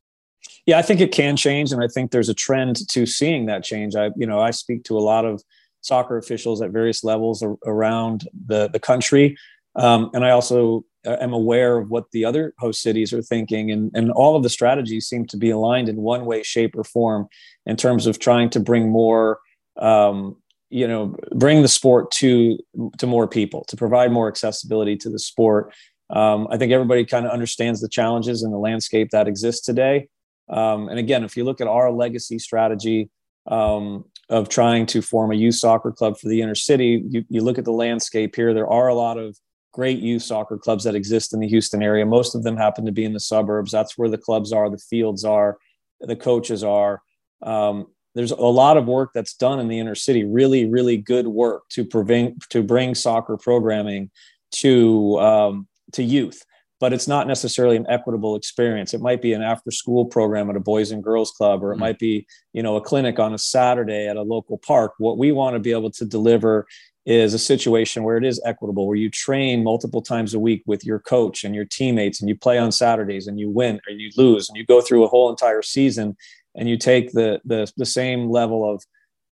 Yeah, 0.66 0.80
I 0.80 0.82
think 0.82 1.02
it 1.02 1.12
can 1.12 1.36
change, 1.36 1.72
and 1.72 1.84
I 1.84 1.88
think 1.88 2.12
there's 2.12 2.30
a 2.30 2.34
trend 2.34 2.88
to 2.90 3.06
seeing 3.06 3.46
that 3.46 3.64
change. 3.64 3.96
I, 3.96 4.10
you 4.16 4.26
know, 4.26 4.40
I 4.40 4.52
speak 4.52 4.84
to 4.86 4.98
a 4.98 5.00
lot 5.00 5.26
of 5.26 5.44
soccer 5.86 6.18
officials 6.18 6.62
at 6.62 6.72
various 6.72 7.04
levels 7.04 7.44
around 7.66 8.28
the 8.48 8.70
the 8.70 8.80
country, 8.80 9.38
um, 9.76 10.10
and 10.14 10.26
I 10.26 10.32
also 10.32 10.86
am 11.06 11.34
aware 11.34 11.78
of 11.78 11.90
what 11.90 12.12
the 12.12 12.26
other 12.26 12.54
host 12.60 12.82
cities 12.82 13.14
are 13.14 13.22
thinking 13.22 13.72
and, 13.72 13.92
and 13.94 14.12
all 14.12 14.36
of 14.36 14.44
the 14.44 14.50
strategies 14.50 15.08
seem 15.08 15.26
to 15.28 15.38
be 15.38 15.50
aligned 15.50 15.90
in 15.90 15.98
one 15.98 16.26
way 16.26 16.44
shape 16.44 16.76
or 16.76 16.84
form 16.84 17.28
in 17.66 17.76
terms 17.76 18.08
of 18.08 18.20
trying 18.20 18.50
to 18.52 18.60
bring 18.60 18.90
more 18.90 19.40
um, 19.80 20.36
you 20.70 20.88
know 20.88 21.16
bring 21.36 21.62
the 21.62 21.68
sport 21.68 22.12
to 22.12 22.58
to 22.98 23.08
more 23.08 23.28
people 23.28 23.64
to 23.68 23.78
provide 23.78 24.12
more 24.12 24.28
accessibility 24.28 24.96
to 24.98 25.10
the 25.10 25.20
sport. 25.20 25.74
Um, 26.10 26.48
i 26.52 26.58
think 26.58 26.72
everybody 26.72 27.04
kind 27.04 27.26
of 27.26 27.32
understands 27.32 27.82
the 27.82 27.90
challenges 27.90 28.44
and 28.44 28.54
the 28.54 28.58
landscape 28.58 29.10
that 29.12 29.28
exists 29.28 29.66
today. 29.66 30.08
Um, 30.50 30.90
and 30.90 31.00
again 31.00 31.24
if 31.24 31.36
you 31.38 31.44
look 31.44 31.62
at 31.62 31.68
our 31.68 31.92
legacy 31.92 32.40
strategy 32.40 33.10
um, 33.48 34.06
of 34.30 34.50
trying 34.50 34.86
to 34.86 35.02
form 35.02 35.32
a 35.32 35.36
youth 35.36 35.56
soccer 35.56 35.92
club 35.92 36.18
for 36.18 36.30
the 36.30 36.42
inner 36.42 36.56
city 36.56 37.04
you, 37.10 37.24
you 37.30 37.42
look 37.42 37.58
at 37.58 37.66
the 37.66 37.72
landscape 37.72 38.36
here 38.36 38.54
there 38.54 38.68
are 38.68 38.88
a 38.88 38.96
lot 38.96 39.18
of 39.18 39.38
great 39.76 40.00
youth 40.00 40.24
soccer 40.24 40.58
clubs 40.58 40.86
that 40.86 40.96
exist 40.96 41.34
in 41.34 41.42
the 41.42 41.50
Houston 41.50 41.84
area. 41.84 42.06
Most 42.06 42.34
of 42.34 42.44
them 42.44 42.56
happen 42.56 42.86
to 42.86 42.94
be 42.94 43.04
in 43.04 43.12
the 43.12 43.20
suburbs. 43.20 43.74
That's 43.74 43.98
where 43.98 44.08
the 44.08 44.18
clubs 44.18 44.54
are, 44.54 44.70
the 44.70 44.78
fields 44.78 45.26
are, 45.26 45.58
the 46.00 46.16
coaches 46.16 46.64
are. 46.64 47.02
Um, 47.42 47.88
there's 48.16 48.32
a 48.32 48.38
lot 48.38 48.78
of 48.78 48.86
work 48.88 49.12
that's 49.14 49.34
done 49.34 49.60
in 49.60 49.68
the 49.68 49.78
inner 49.78 49.94
city. 49.94 50.24
Really, 50.24 50.66
really 50.66 50.96
good 50.96 51.28
work 51.28 51.68
to 51.72 51.84
prevent 51.84 52.50
to 52.52 52.64
bring 52.64 52.96
soccer 52.96 53.36
programming 53.36 54.12
to 54.52 55.20
um, 55.20 55.68
to 55.92 56.04
youth. 56.04 56.46
But 56.80 56.92
it's 56.92 57.08
not 57.08 57.28
necessarily 57.28 57.78
an 57.78 57.86
equitable 57.90 58.36
experience. 58.36 58.94
It 58.94 59.02
might 59.02 59.22
be 59.22 59.34
an 59.34 59.42
after-school 59.42 60.06
program 60.06 60.50
at 60.50 60.58
a 60.58 60.60
boys 60.60 60.92
and 60.92 61.02
girls 61.02 61.32
club, 61.32 61.64
or 61.64 61.72
it 61.72 61.76
mm-hmm. 61.76 61.82
might 61.82 62.00
be, 62.00 62.28
you 62.52 62.62
know, 62.62 62.76
a 62.76 62.82
clinic 62.82 63.18
on 63.18 63.34
a 63.34 63.38
Saturday 63.38 64.08
at 64.08 64.18
a 64.18 64.22
local 64.22 64.58
park. 64.58 64.94
What 64.98 65.18
we 65.18 65.32
want 65.32 65.56
to 65.56 65.60
be 65.60 65.72
able 65.72 65.92
to 65.92 66.06
deliver 66.06 66.68
is 67.06 67.34
a 67.34 67.40
situation 67.40 68.04
where 68.04 68.18
it 68.18 68.26
is 68.26 68.42
equitable, 68.46 68.88
where 68.88 68.98
you 68.98 69.10
train 69.10 69.64
multiple 69.64 70.02
times 70.02 70.34
a 70.34 70.40
week 70.40 70.64
with 70.66 70.84
your 70.84 71.00
coach 71.00 71.44
and 71.44 71.54
your 71.56 71.66
teammates, 71.66 72.20
and 72.20 72.28
you 72.28 72.36
play 72.36 72.58
on 72.58 72.72
Saturdays 72.72 73.28
and 73.28 73.40
you 73.40 73.50
win 73.50 73.80
or 73.88 73.94
you 73.94 74.10
lose, 74.18 74.50
and 74.50 74.58
you 74.58 74.66
go 74.66 74.82
through 74.82 75.06
a 75.06 75.08
whole 75.08 75.30
entire 75.30 75.62
season, 75.62 76.18
and 76.56 76.68
you 76.68 76.78
take 76.78 77.12
the 77.12 77.40
the, 77.46 77.72
the 77.78 77.86
same 77.86 78.30
level 78.30 78.70
of 78.70 78.84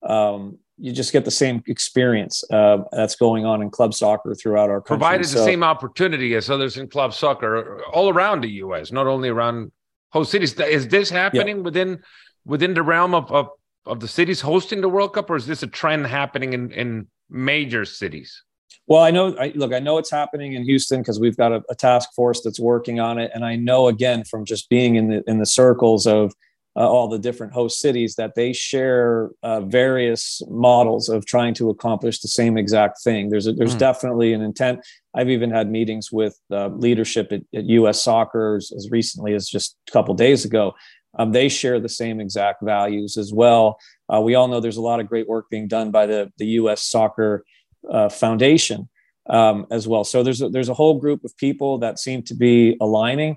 um, 0.08 0.58
you 0.82 0.92
just 0.92 1.12
get 1.12 1.24
the 1.24 1.30
same 1.30 1.62
experience 1.68 2.42
uh, 2.50 2.78
that's 2.90 3.14
going 3.14 3.46
on 3.46 3.62
in 3.62 3.70
club 3.70 3.94
soccer 3.94 4.34
throughout 4.34 4.68
our 4.68 4.80
country. 4.80 4.98
Provided 4.98 5.26
so, 5.28 5.38
the 5.38 5.44
same 5.44 5.62
opportunity 5.62 6.34
as 6.34 6.50
others 6.50 6.76
in 6.76 6.88
club 6.88 7.14
soccer 7.14 7.80
all 7.92 8.08
around 8.08 8.40
the 8.40 8.50
U.S., 8.64 8.90
not 8.90 9.06
only 9.06 9.28
around 9.28 9.70
host 10.10 10.32
cities. 10.32 10.58
Is 10.58 10.88
this 10.88 11.08
happening 11.08 11.58
yeah. 11.58 11.62
within 11.62 12.02
within 12.44 12.74
the 12.74 12.82
realm 12.82 13.14
of, 13.14 13.30
of 13.30 13.50
of 13.86 14.00
the 14.00 14.08
cities 14.08 14.40
hosting 14.40 14.80
the 14.80 14.88
World 14.88 15.14
Cup, 15.14 15.30
or 15.30 15.36
is 15.36 15.46
this 15.46 15.62
a 15.62 15.68
trend 15.68 16.08
happening 16.08 16.52
in 16.52 16.72
in 16.72 17.06
major 17.30 17.84
cities? 17.84 18.42
Well, 18.88 19.04
I 19.04 19.12
know. 19.12 19.36
I, 19.38 19.52
look, 19.54 19.72
I 19.72 19.78
know 19.78 19.98
it's 19.98 20.10
happening 20.10 20.54
in 20.54 20.64
Houston 20.64 21.00
because 21.00 21.20
we've 21.20 21.36
got 21.36 21.52
a, 21.52 21.62
a, 21.70 21.76
task 21.76 22.12
force 22.16 22.42
that's 22.42 22.58
working 22.58 22.98
on 22.98 23.20
it, 23.20 23.30
and 23.32 23.44
I 23.44 23.54
know 23.54 23.86
again 23.86 24.24
from 24.24 24.44
just 24.44 24.68
being 24.68 24.96
in 24.96 25.08
the 25.10 25.22
in 25.28 25.38
the 25.38 25.46
circles 25.46 26.08
of 26.08 26.34
uh, 26.74 26.88
all 26.88 27.08
the 27.08 27.18
different 27.18 27.52
host 27.52 27.78
cities 27.80 28.14
that 28.14 28.34
they 28.34 28.52
share 28.52 29.30
uh, 29.42 29.60
various 29.60 30.40
models 30.48 31.08
of 31.08 31.26
trying 31.26 31.52
to 31.54 31.68
accomplish 31.70 32.20
the 32.20 32.28
same 32.28 32.56
exact 32.56 33.02
thing. 33.02 33.28
There's 33.28 33.46
a, 33.46 33.52
there's 33.52 33.74
mm. 33.74 33.80
definitely 33.80 34.32
an 34.32 34.40
intent. 34.40 34.80
I've 35.14 35.28
even 35.28 35.50
had 35.50 35.70
meetings 35.70 36.10
with 36.10 36.38
uh, 36.50 36.68
leadership 36.68 37.30
at, 37.30 37.42
at, 37.54 37.64
U.S. 37.66 38.02
Soccer 38.02 38.56
as, 38.56 38.72
as 38.74 38.90
recently 38.90 39.34
as 39.34 39.48
just 39.48 39.76
a 39.88 39.92
couple 39.92 40.14
days 40.14 40.44
ago. 40.44 40.74
Um, 41.18 41.32
they 41.32 41.50
share 41.50 41.78
the 41.78 41.90
same 41.90 42.20
exact 42.20 42.62
values 42.62 43.18
as 43.18 43.34
well. 43.34 43.78
Uh, 44.12 44.22
we 44.22 44.34
all 44.34 44.48
know 44.48 44.60
there's 44.60 44.78
a 44.78 44.82
lot 44.82 44.98
of 44.98 45.08
great 45.08 45.28
work 45.28 45.50
being 45.50 45.68
done 45.68 45.90
by 45.90 46.06
the, 46.06 46.32
the 46.38 46.46
U.S. 46.46 46.82
Soccer 46.82 47.44
uh, 47.90 48.08
Foundation 48.08 48.88
um, 49.28 49.66
as 49.70 49.86
well. 49.86 50.04
So 50.04 50.22
there's 50.22 50.40
a, 50.40 50.48
there's 50.48 50.70
a 50.70 50.74
whole 50.74 50.98
group 50.98 51.22
of 51.24 51.36
people 51.36 51.78
that 51.78 51.98
seem 51.98 52.22
to 52.24 52.34
be 52.34 52.78
aligning. 52.80 53.36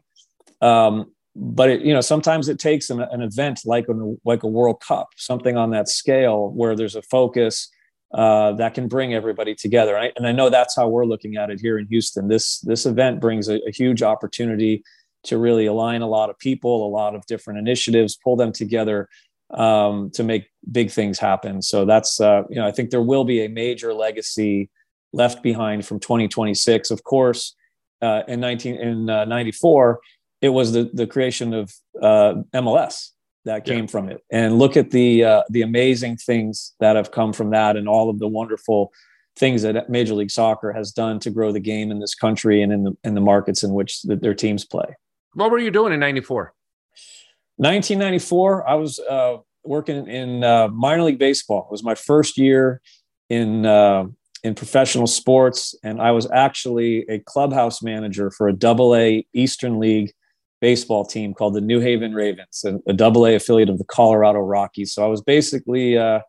Um, 0.62 1.12
but 1.36 1.70
it, 1.70 1.82
you 1.82 1.94
know 1.94 2.01
sometimes 2.01 2.48
it 2.48 2.60
takes 2.60 2.89
an, 2.89 3.01
an 3.01 3.22
event 3.22 3.62
like 3.65 3.88
a, 3.89 4.15
like 4.24 4.44
a 4.44 4.48
World 4.48 4.82
Cup, 4.82 5.10
something 5.18 5.58
on 5.58 5.72
that 5.72 5.89
scale 5.89 6.50
where 6.51 6.75
there's 6.75 6.96
a 6.96 7.01
focus 7.01 7.70
uh, 8.13 8.54
that 8.54 8.74
can 8.74 8.88
bring 8.88 9.13
everybody 9.13 9.54
together. 9.54 9.96
And 9.96 10.06
I, 10.06 10.12
and 10.15 10.27
I, 10.27 10.32
know 10.32 10.50
that's 10.50 10.75
how 10.75 10.88
we're 10.88 11.06
looking 11.06 11.36
at 11.36 11.50
it 11.50 11.60
here 11.60 11.77
in 11.77 11.88
Houston. 11.88 12.30
This 12.30 12.60
this 12.62 12.86
event 12.86 13.20
brings 13.20 13.50
a, 13.50 13.60
a, 13.68 13.72
huge 13.72 14.01
opportunity 14.01 14.84
to 15.24 15.38
really 15.38 15.65
align 15.65 16.01
a 16.01 16.08
lot 16.08 16.30
of 16.30 16.39
people, 16.39 16.88
a 16.88 16.89
lot 16.89 17.15
of 17.15 17.25
different 17.25 17.60
initiatives, 17.60 18.15
pull 18.15 18.38
them 18.38 18.54
together 18.54 19.10
um, 19.54 20.12
to 20.12 20.24
make 20.24 20.46
big 20.72 20.92
things 20.92 21.20
happen. 21.20 21.62
So 21.62 21.84
that's 21.84 22.22
uh, 22.22 22.44
you 22.50 22.56
know 22.56 22.68
I 22.68 22.72
think 22.72 22.92
there 22.92 23.01
will 23.01 23.25
be 23.25 23.44
a 23.44 23.50
major 23.50 23.94
legacy 23.94 24.70
left 25.12 25.44
behind 25.44 25.86
from 25.86 26.00
2026. 26.00 26.92
Of 26.92 27.04
course, 27.04 27.54
uh, 28.01 28.22
in 28.30 28.39
19 28.39 28.75
in 28.75 29.10
uh, 29.10 29.25
94 29.25 30.00
it 30.42 30.50
was 30.50 30.74
the 30.74 30.89
the 30.94 31.08
creation 31.08 31.54
of 31.54 31.74
uh, 32.01 32.36
MLS 32.54 33.10
that 33.46 33.63
came 33.63 33.86
yeah. 33.86 33.92
from 33.92 34.10
it. 34.10 34.22
And 34.32 34.60
look 34.60 34.75
at 34.75 34.92
the 34.92 35.24
uh, 35.24 35.44
the 35.50 35.62
amazing 35.62 36.18
things 36.18 36.74
that 36.80 36.96
have 36.96 37.12
come 37.12 37.34
from 37.34 37.51
that, 37.51 37.77
and 37.77 37.88
all 37.88 38.10
of 38.10 38.20
the 38.20 38.27
wonderful 38.27 38.92
things 39.38 39.62
that 39.63 39.89
Major 39.89 40.13
League 40.13 40.32
Soccer 40.32 40.72
has 40.72 40.92
done 40.92 41.20
to 41.20 41.30
grow 41.30 41.51
the 41.51 41.60
game 41.60 41.92
in 41.92 42.00
this 42.00 42.15
country 42.15 42.62
and 42.62 42.72
in 42.72 42.84
the 42.84 42.98
in 43.04 43.13
the 43.13 43.22
markets 43.22 43.63
in 43.63 43.74
which 43.74 44.01
the, 44.04 44.15
their 44.15 44.34
teams 44.34 44.65
play. 44.65 44.96
What 45.34 45.51
were 45.51 45.60
you 45.60 45.72
doing 45.72 45.94
in 45.94 46.00
'94? 46.00 46.54
1994, 47.58 48.68
I 48.68 48.74
was 48.75 49.00
uh, 49.00 49.38
working 49.63 50.08
in 50.08 50.44
uh, 50.44 50.68
minor 50.68 51.04
league 51.04 51.20
baseball. 51.20 51.68
It 51.70 51.72
was 51.72 51.84
my 51.84 51.96
first 51.96 52.38
year 52.38 52.82
in 53.30 53.65
uh, 53.65 54.06
in 54.44 54.56
professional 54.56 55.08
sports, 55.08 55.75
and 55.84 56.01
I 56.01 56.12
was 56.12 56.30
actually 56.32 57.06
a 57.10 57.20
clubhouse 57.20 57.82
manager 57.82 58.32
for 58.32 58.48
a 58.48 58.54
Double 58.54 58.96
A 58.96 59.25
Eastern 59.34 59.80
League 59.80 60.13
baseball 60.62 61.06
team 61.06 61.34
called 61.34 61.54
the 61.54 61.62
New 61.62 61.80
Haven 61.80 62.14
Ravens, 62.14 62.66
a, 62.88 62.94
double 62.94 63.26
A 63.26 63.36
affiliate 63.36 63.70
of 63.70 63.78
the 63.78 63.84
Colorado 63.86 64.40
Rockies. 64.40 64.94
So 64.94 65.04
I 65.04 65.08
was 65.08 65.22
basically 65.22 65.98
uh, 65.98 66.20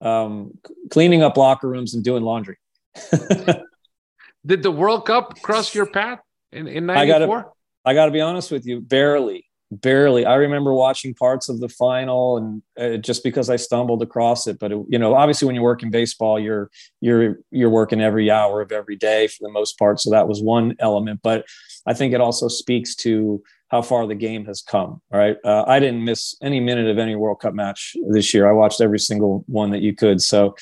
um, 0.00 0.58
cleaning 0.90 1.22
up 1.22 1.36
locker 1.36 1.68
rooms 1.68 1.94
and 1.94 2.04
doing 2.04 2.22
laundry. 2.22 2.58
Did 4.46 4.62
the 4.62 4.70
World 4.70 5.06
Cup 5.06 5.40
cross 5.42 5.74
your 5.74 5.86
path 5.86 6.20
in, 6.52 6.66
in 6.66 6.86
94? 6.86 7.52
I 7.84 7.94
gotta, 7.94 8.10
be 8.10 8.20
honest 8.20 8.50
with 8.50 8.66
you, 8.66 8.80
barely, 8.80 9.46
barely. 9.70 10.24
I 10.24 10.34
remember 10.36 10.72
watching 10.72 11.14
parts 11.14 11.48
of 11.48 11.60
the 11.60 11.68
final 11.68 12.38
and 12.38 12.62
uh, 12.78 12.96
just 12.98 13.22
because 13.22 13.50
I 13.50 13.56
stumbled 13.56 14.02
across 14.02 14.46
it, 14.46 14.58
but 14.58 14.72
it, 14.72 14.78
you 14.88 14.98
know, 14.98 15.14
obviously 15.14 15.46
when 15.46 15.54
you 15.54 15.62
work 15.62 15.82
in 15.82 15.90
baseball, 15.90 16.38
you're, 16.38 16.70
you're, 17.00 17.36
you're 17.50 17.70
working 17.70 18.00
every 18.00 18.30
hour 18.30 18.60
of 18.60 18.72
every 18.72 18.96
day 18.96 19.26
for 19.26 19.38
the 19.42 19.52
most 19.52 19.78
part. 19.78 20.00
So 20.00 20.10
that 20.10 20.26
was 20.26 20.42
one 20.42 20.74
element, 20.78 21.20
but 21.22 21.44
I 21.86 21.94
think 21.94 22.14
it 22.14 22.20
also 22.20 22.48
speaks 22.48 22.94
to 22.96 23.42
how 23.70 23.82
far 23.82 24.06
the 24.06 24.14
game 24.14 24.44
has 24.46 24.62
come. 24.62 25.00
Right, 25.10 25.36
uh, 25.44 25.64
I 25.66 25.78
didn't 25.78 26.04
miss 26.04 26.34
any 26.42 26.60
minute 26.60 26.86
of 26.88 26.98
any 26.98 27.16
World 27.16 27.40
Cup 27.40 27.54
match 27.54 27.96
this 28.08 28.34
year. 28.34 28.48
I 28.48 28.52
watched 28.52 28.80
every 28.80 28.98
single 28.98 29.44
one 29.46 29.70
that 29.70 29.82
you 29.82 29.94
could. 29.94 30.20
So, 30.20 30.54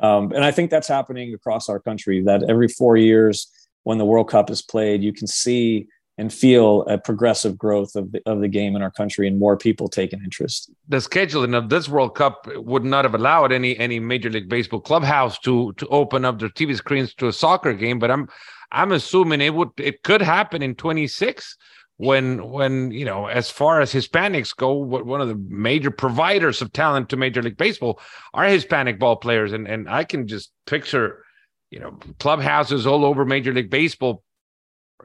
um, 0.00 0.32
and 0.32 0.44
I 0.44 0.50
think 0.50 0.70
that's 0.70 0.88
happening 0.88 1.34
across 1.34 1.68
our 1.68 1.80
country. 1.80 2.22
That 2.22 2.42
every 2.48 2.68
four 2.68 2.96
years, 2.96 3.50
when 3.84 3.98
the 3.98 4.06
World 4.06 4.28
Cup 4.28 4.50
is 4.50 4.62
played, 4.62 5.02
you 5.02 5.12
can 5.12 5.26
see 5.26 5.86
and 6.18 6.32
feel 6.32 6.82
a 6.82 6.98
progressive 6.98 7.56
growth 7.56 7.96
of 7.96 8.12
the, 8.12 8.20
of 8.26 8.40
the 8.40 8.48
game 8.48 8.76
in 8.76 8.82
our 8.82 8.90
country 8.90 9.26
and 9.26 9.38
more 9.38 9.56
people 9.56 9.88
taking 9.88 10.22
interest. 10.22 10.70
The 10.88 10.98
scheduling 10.98 11.56
of 11.56 11.70
this 11.70 11.88
World 11.88 12.14
Cup 12.14 12.46
would 12.54 12.84
not 12.84 13.04
have 13.04 13.14
allowed 13.14 13.50
any 13.50 13.76
any 13.78 13.98
Major 13.98 14.30
League 14.30 14.48
Baseball 14.48 14.80
clubhouse 14.80 15.38
to 15.40 15.72
to 15.74 15.86
open 15.88 16.24
up 16.24 16.38
their 16.38 16.50
TV 16.50 16.76
screens 16.76 17.14
to 17.14 17.28
a 17.28 17.32
soccer 17.32 17.72
game, 17.72 17.98
but 17.98 18.10
I'm 18.10 18.28
I'm 18.70 18.92
assuming 18.92 19.40
it 19.40 19.54
would 19.54 19.70
it 19.78 20.02
could 20.02 20.22
happen 20.22 20.62
in 20.62 20.74
26 20.74 21.56
when 21.96 22.50
when 22.50 22.90
you 22.90 23.04
know 23.04 23.26
as 23.26 23.50
far 23.50 23.80
as 23.80 23.92
hispanics 23.92 24.56
go 24.56 24.72
one 24.72 25.20
of 25.20 25.28
the 25.28 25.40
major 25.48 25.90
providers 25.90 26.62
of 26.62 26.72
talent 26.72 27.08
to 27.08 27.16
major 27.16 27.42
league 27.42 27.56
baseball 27.56 28.00
are 28.34 28.44
hispanic 28.44 28.98
ball 28.98 29.16
players. 29.16 29.52
And 29.52 29.68
and 29.68 29.88
i 29.88 30.04
can 30.04 30.26
just 30.26 30.52
picture 30.66 31.24
you 31.70 31.80
know 31.80 31.98
clubhouses 32.18 32.86
all 32.86 33.04
over 33.04 33.24
major 33.24 33.52
league 33.52 33.70
baseball 33.70 34.22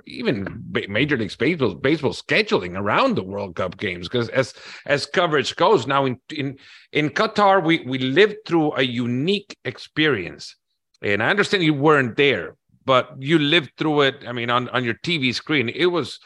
even 0.06 0.63
major 0.89 1.17
league 1.17 1.36
baseball 1.38 1.76
baseball 1.76 2.13
scheduling 2.13 2.78
around 2.78 3.15
the 3.15 3.23
world 3.23 3.56
cup 3.56 3.78
games. 3.78 4.08
Because 4.08 4.30
as 4.30 4.54
as 4.86 5.06
coverage 5.06 5.56
goes 5.56 5.88
now 5.88 6.06
in 6.06 6.19
in 6.34 6.58
in 6.91 7.10
qatar 7.10 7.63
we 7.63 7.80
we 7.86 7.97
lived 7.97 8.38
through 8.45 8.73
a 8.73 8.84
unique 8.84 9.58
experience. 9.65 10.56
And 11.02 11.21
i 11.21 11.30
understand 11.30 11.63
you 11.63 11.73
weren't 11.73 12.15
there 12.17 12.56
but 12.86 13.12
you 13.19 13.38
lived 13.38 13.71
through 13.78 14.02
it 14.02 14.15
i 14.26 14.32
mean 14.32 14.50
on 14.50 14.69
on 14.69 14.84
your 14.84 14.95
tv 14.95 15.34
screen. 15.34 15.69
It 15.69 15.88
was 15.88 16.19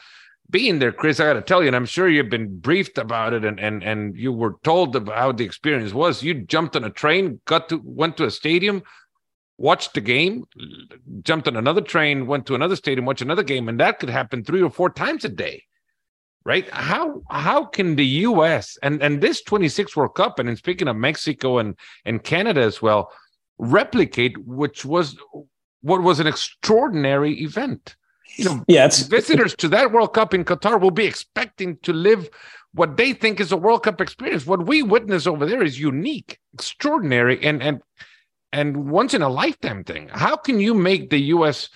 being 0.52 0.78
there, 0.78 0.92
Chris, 0.92 1.18
I 1.18 1.24
got 1.24 1.32
to 1.32 1.40
tell 1.40 1.62
you, 1.62 1.66
and 1.66 1.74
I'm 1.74 1.86
sure 1.86 2.08
you've 2.08 2.28
been 2.28 2.60
briefed 2.60 2.98
about 2.98 3.32
it, 3.32 3.44
and 3.44 3.58
and 3.58 3.82
and 3.82 4.16
you 4.16 4.32
were 4.32 4.56
told 4.62 4.94
about 4.94 5.16
how 5.16 5.32
the 5.32 5.44
experience 5.44 5.92
was. 5.92 6.22
You 6.22 6.34
jumped 6.34 6.76
on 6.76 6.84
a 6.84 6.90
train, 6.90 7.40
got 7.46 7.68
to 7.70 7.80
went 7.82 8.18
to 8.18 8.24
a 8.26 8.30
stadium, 8.30 8.82
watched 9.56 9.94
the 9.94 10.00
game, 10.02 10.44
jumped 11.22 11.48
on 11.48 11.56
another 11.56 11.80
train, 11.80 12.26
went 12.26 12.46
to 12.46 12.54
another 12.54 12.76
stadium, 12.76 13.06
watched 13.06 13.22
another 13.22 13.42
game, 13.42 13.68
and 13.68 13.80
that 13.80 13.98
could 13.98 14.10
happen 14.10 14.44
three 14.44 14.62
or 14.62 14.70
four 14.70 14.90
times 14.90 15.24
a 15.24 15.30
day, 15.30 15.64
right? 16.44 16.68
How 16.70 17.22
how 17.30 17.64
can 17.64 17.96
the 17.96 18.06
U.S. 18.28 18.76
and 18.82 19.02
and 19.02 19.22
this 19.22 19.42
26 19.42 19.96
World 19.96 20.14
Cup, 20.14 20.38
and 20.38 20.48
in 20.50 20.56
speaking 20.56 20.86
of 20.86 20.96
Mexico 20.96 21.58
and 21.58 21.76
and 22.04 22.22
Canada 22.22 22.60
as 22.60 22.82
well, 22.82 23.10
replicate 23.56 24.36
which 24.46 24.84
was 24.84 25.16
what 25.80 26.02
was 26.02 26.20
an 26.20 26.26
extraordinary 26.26 27.40
event? 27.40 27.96
You 28.36 28.44
know, 28.44 28.64
yeah, 28.68 28.88
visitors 29.08 29.54
to 29.56 29.68
that 29.68 29.92
World 29.92 30.14
Cup 30.14 30.34
in 30.34 30.44
Qatar 30.44 30.80
will 30.80 30.90
be 30.90 31.04
expecting 31.04 31.76
to 31.82 31.92
live 31.92 32.28
what 32.74 32.96
they 32.96 33.12
think 33.12 33.40
is 33.40 33.52
a 33.52 33.56
World 33.56 33.82
Cup 33.82 34.00
experience. 34.00 34.46
What 34.46 34.66
we 34.66 34.82
witness 34.82 35.26
over 35.26 35.46
there 35.46 35.62
is 35.62 35.78
unique, 35.78 36.38
extraordinary, 36.54 37.42
and 37.44 37.62
and 37.62 37.82
and 38.52 38.90
once 38.90 39.14
in 39.14 39.22
a 39.22 39.28
lifetime 39.28 39.84
thing. 39.84 40.08
How 40.08 40.36
can 40.36 40.60
you 40.60 40.74
make 40.74 41.10
the 41.10 41.20
U.S., 41.36 41.68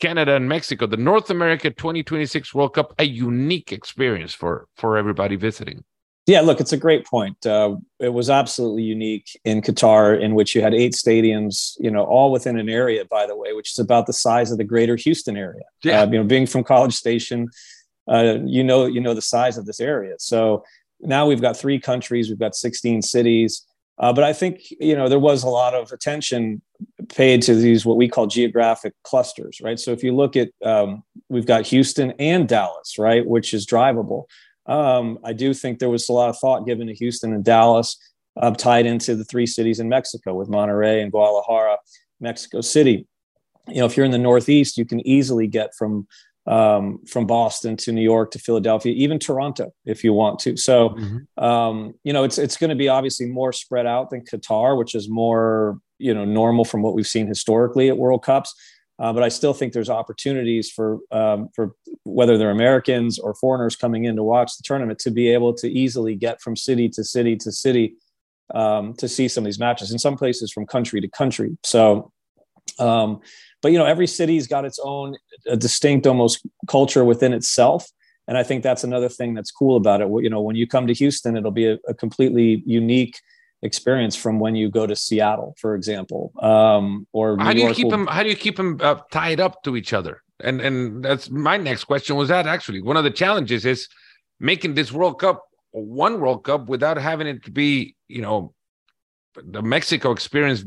Canada, 0.00 0.34
and 0.34 0.48
Mexico, 0.48 0.86
the 0.86 0.96
North 0.96 1.30
America 1.30 1.70
2026 1.70 2.54
World 2.54 2.74
Cup, 2.74 2.94
a 2.98 3.04
unique 3.04 3.72
experience 3.72 4.34
for 4.34 4.66
for 4.76 4.96
everybody 4.96 5.36
visiting? 5.36 5.84
Yeah, 6.30 6.42
look, 6.42 6.60
it's 6.60 6.72
a 6.72 6.76
great 6.76 7.04
point. 7.04 7.44
Uh, 7.44 7.74
it 7.98 8.10
was 8.10 8.30
absolutely 8.30 8.84
unique 8.84 9.36
in 9.44 9.60
Qatar, 9.62 10.20
in 10.20 10.36
which 10.36 10.54
you 10.54 10.62
had 10.62 10.72
eight 10.72 10.92
stadiums, 10.92 11.74
you 11.80 11.90
know, 11.90 12.04
all 12.04 12.30
within 12.30 12.56
an 12.56 12.68
area, 12.68 13.04
by 13.04 13.26
the 13.26 13.36
way, 13.36 13.52
which 13.52 13.72
is 13.72 13.80
about 13.80 14.06
the 14.06 14.12
size 14.12 14.52
of 14.52 14.58
the 14.58 14.62
greater 14.62 14.94
Houston 14.94 15.36
area. 15.36 15.64
Yeah. 15.82 16.02
Uh, 16.02 16.06
you 16.06 16.18
know, 16.18 16.22
being 16.22 16.46
from 16.46 16.62
College 16.62 16.94
Station, 16.94 17.48
uh, 18.08 18.36
you 18.44 18.62
know, 18.62 18.86
you 18.86 19.00
know 19.00 19.12
the 19.12 19.20
size 19.20 19.58
of 19.58 19.66
this 19.66 19.80
area. 19.80 20.14
So 20.20 20.62
now 21.00 21.26
we've 21.26 21.40
got 21.40 21.56
three 21.56 21.80
countries, 21.80 22.28
we've 22.28 22.38
got 22.38 22.54
16 22.54 23.02
cities. 23.02 23.66
Uh, 23.98 24.12
but 24.12 24.22
I 24.22 24.32
think 24.32 24.70
you 24.80 24.96
know 24.96 25.08
there 25.08 25.18
was 25.18 25.42
a 25.42 25.48
lot 25.48 25.74
of 25.74 25.92
attention 25.92 26.62
paid 27.08 27.42
to 27.42 27.54
these 27.54 27.84
what 27.84 27.98
we 27.98 28.08
call 28.08 28.28
geographic 28.28 28.94
clusters, 29.02 29.60
right? 29.60 29.78
So 29.78 29.90
if 29.90 30.02
you 30.02 30.14
look 30.14 30.36
at, 30.36 30.48
um, 30.64 31.02
we've 31.28 31.44
got 31.44 31.66
Houston 31.66 32.12
and 32.20 32.48
Dallas, 32.48 32.98
right, 32.98 33.26
which 33.26 33.52
is 33.52 33.66
drivable. 33.66 34.24
Um, 34.70 35.18
I 35.24 35.32
do 35.32 35.52
think 35.52 35.78
there 35.78 35.90
was 35.90 36.08
a 36.08 36.12
lot 36.12 36.30
of 36.30 36.38
thought 36.38 36.64
given 36.64 36.86
to 36.86 36.94
Houston 36.94 37.34
and 37.34 37.44
Dallas, 37.44 37.96
uh, 38.40 38.52
tied 38.52 38.86
into 38.86 39.16
the 39.16 39.24
three 39.24 39.46
cities 39.46 39.80
in 39.80 39.88
Mexico 39.88 40.34
with 40.34 40.48
Monterrey 40.48 41.02
and 41.02 41.10
Guadalajara, 41.10 41.78
Mexico 42.20 42.60
City. 42.60 43.06
You 43.68 43.80
know, 43.80 43.86
if 43.86 43.96
you're 43.96 44.06
in 44.06 44.12
the 44.12 44.18
Northeast, 44.18 44.78
you 44.78 44.84
can 44.84 45.04
easily 45.06 45.48
get 45.48 45.74
from 45.76 46.06
um, 46.46 47.00
from 47.06 47.26
Boston 47.26 47.76
to 47.78 47.92
New 47.92 48.02
York 48.02 48.30
to 48.32 48.38
Philadelphia, 48.38 48.92
even 48.94 49.18
Toronto, 49.18 49.72
if 49.84 50.02
you 50.02 50.12
want 50.12 50.38
to. 50.40 50.56
So, 50.56 50.90
mm-hmm. 50.90 51.44
um, 51.44 51.94
you 52.02 52.12
know, 52.12 52.24
it's 52.24 52.38
it's 52.38 52.56
going 52.56 52.70
to 52.70 52.76
be 52.76 52.88
obviously 52.88 53.26
more 53.26 53.52
spread 53.52 53.86
out 53.86 54.10
than 54.10 54.24
Qatar, 54.24 54.78
which 54.78 54.94
is 54.94 55.08
more 55.08 55.78
you 55.98 56.14
know 56.14 56.24
normal 56.24 56.64
from 56.64 56.82
what 56.82 56.94
we've 56.94 57.06
seen 57.06 57.26
historically 57.26 57.88
at 57.88 57.98
World 57.98 58.22
Cups. 58.22 58.54
Uh, 59.00 59.14
but 59.14 59.22
I 59.22 59.30
still 59.30 59.54
think 59.54 59.72
there's 59.72 59.88
opportunities 59.88 60.70
for 60.70 60.98
um, 61.10 61.48
for 61.54 61.74
whether 62.04 62.36
they're 62.36 62.50
Americans 62.50 63.18
or 63.18 63.34
foreigners 63.34 63.74
coming 63.74 64.04
in 64.04 64.14
to 64.16 64.22
watch 64.22 64.58
the 64.58 64.62
tournament 64.62 64.98
to 65.00 65.10
be 65.10 65.30
able 65.30 65.54
to 65.54 65.68
easily 65.70 66.14
get 66.14 66.42
from 66.42 66.54
city 66.54 66.88
to 66.90 67.02
city 67.02 67.34
to 67.36 67.50
city 67.50 67.94
um, 68.54 68.92
to 68.94 69.08
see 69.08 69.26
some 69.26 69.44
of 69.44 69.46
these 69.46 69.58
matches. 69.58 69.90
In 69.90 69.98
some 69.98 70.18
places, 70.18 70.52
from 70.52 70.66
country 70.66 71.00
to 71.00 71.08
country. 71.08 71.56
So, 71.64 72.12
um, 72.78 73.20
but 73.62 73.72
you 73.72 73.78
know, 73.78 73.86
every 73.86 74.06
city's 74.06 74.46
got 74.46 74.66
its 74.66 74.78
own 74.82 75.16
distinct, 75.56 76.06
almost 76.06 76.46
culture 76.68 77.04
within 77.04 77.32
itself. 77.32 77.88
And 78.28 78.36
I 78.36 78.42
think 78.42 78.62
that's 78.62 78.84
another 78.84 79.08
thing 79.08 79.32
that's 79.32 79.50
cool 79.50 79.76
about 79.76 80.02
it. 80.02 80.08
You 80.08 80.28
know, 80.28 80.42
when 80.42 80.56
you 80.56 80.66
come 80.66 80.86
to 80.86 80.92
Houston, 80.92 81.36
it'll 81.38 81.50
be 81.50 81.66
a, 81.66 81.78
a 81.88 81.94
completely 81.94 82.62
unique 82.66 83.18
experience 83.62 84.16
from 84.16 84.40
when 84.40 84.54
you 84.54 84.70
go 84.70 84.86
to 84.86 84.96
Seattle, 84.96 85.54
for 85.58 85.74
example, 85.74 86.32
um, 86.40 87.06
or 87.12 87.36
how 87.38 87.52
do 87.52 87.58
you 87.58 87.64
York 87.64 87.76
keep 87.76 87.84
will... 87.84 87.90
them? 87.92 88.06
How 88.06 88.22
do 88.22 88.28
you 88.28 88.36
keep 88.36 88.56
them 88.56 88.78
uh, 88.80 88.96
tied 89.10 89.40
up 89.40 89.62
to 89.64 89.76
each 89.76 89.92
other? 89.92 90.22
And 90.42 90.60
and 90.60 91.04
that's 91.04 91.30
my 91.30 91.56
next 91.56 91.84
question. 91.84 92.16
Was 92.16 92.28
that 92.28 92.46
actually 92.46 92.80
one 92.82 92.96
of 92.96 93.04
the 93.04 93.10
challenges 93.10 93.64
is 93.64 93.88
making 94.38 94.74
this 94.74 94.90
World 94.92 95.20
Cup 95.20 95.44
one 95.72 96.20
World 96.20 96.44
Cup 96.44 96.68
without 96.68 96.96
having 96.96 97.26
it 97.26 97.44
to 97.44 97.50
be, 97.50 97.96
you 98.08 98.22
know, 98.22 98.54
the 99.36 99.62
Mexico 99.62 100.10
experience 100.10 100.64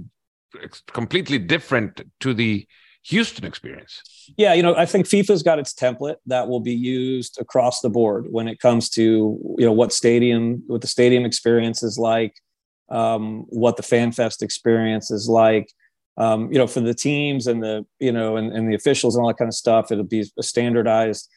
completely 0.88 1.39
different 1.39 2.01
to 2.21 2.34
the 2.34 2.65
Houston 3.06 3.43
experience. 3.43 4.01
Yeah, 4.38 4.53
you 4.53 4.63
know, 4.63 4.75
I 4.75 4.86
think 4.86 5.08
FIFA's 5.08 5.43
got 5.43 5.60
its 5.60 5.73
template 5.73 6.15
that 6.27 6.47
will 6.47 6.62
be 6.62 6.73
used 6.73 7.38
across 7.41 7.82
the 7.82 7.89
board 7.89 8.27
when 8.29 8.47
it 8.47 8.60
comes 8.60 8.89
to 8.91 9.01
you 9.01 9.65
know 9.65 9.73
what 9.73 9.91
stadium, 9.91 10.63
what 10.67 10.82
the 10.82 10.88
stadium 10.88 11.25
experience 11.25 11.84
is 11.84 11.97
like, 11.97 12.34
um, 12.89 13.46
what 13.50 13.78
the 13.78 13.84
FanFest 13.84 14.41
experience 14.41 15.12
is 15.12 15.28
like. 15.28 15.72
Um, 16.15 16.52
you 16.52 16.60
know, 16.60 16.67
for 16.67 16.80
the 16.80 16.93
teams 16.93 17.48
and 17.48 17.63
the 17.63 17.86
you 18.00 18.12
know 18.12 18.38
and, 18.38 18.52
and 18.52 18.69
the 18.69 18.76
officials 18.76 19.15
and 19.15 19.24
all 19.24 19.30
that 19.30 19.38
kind 19.38 19.50
of 19.50 19.56
stuff, 19.56 19.91
it'll 19.91 20.04
be 20.04 20.26
a 20.38 20.43
standardized 20.43 21.28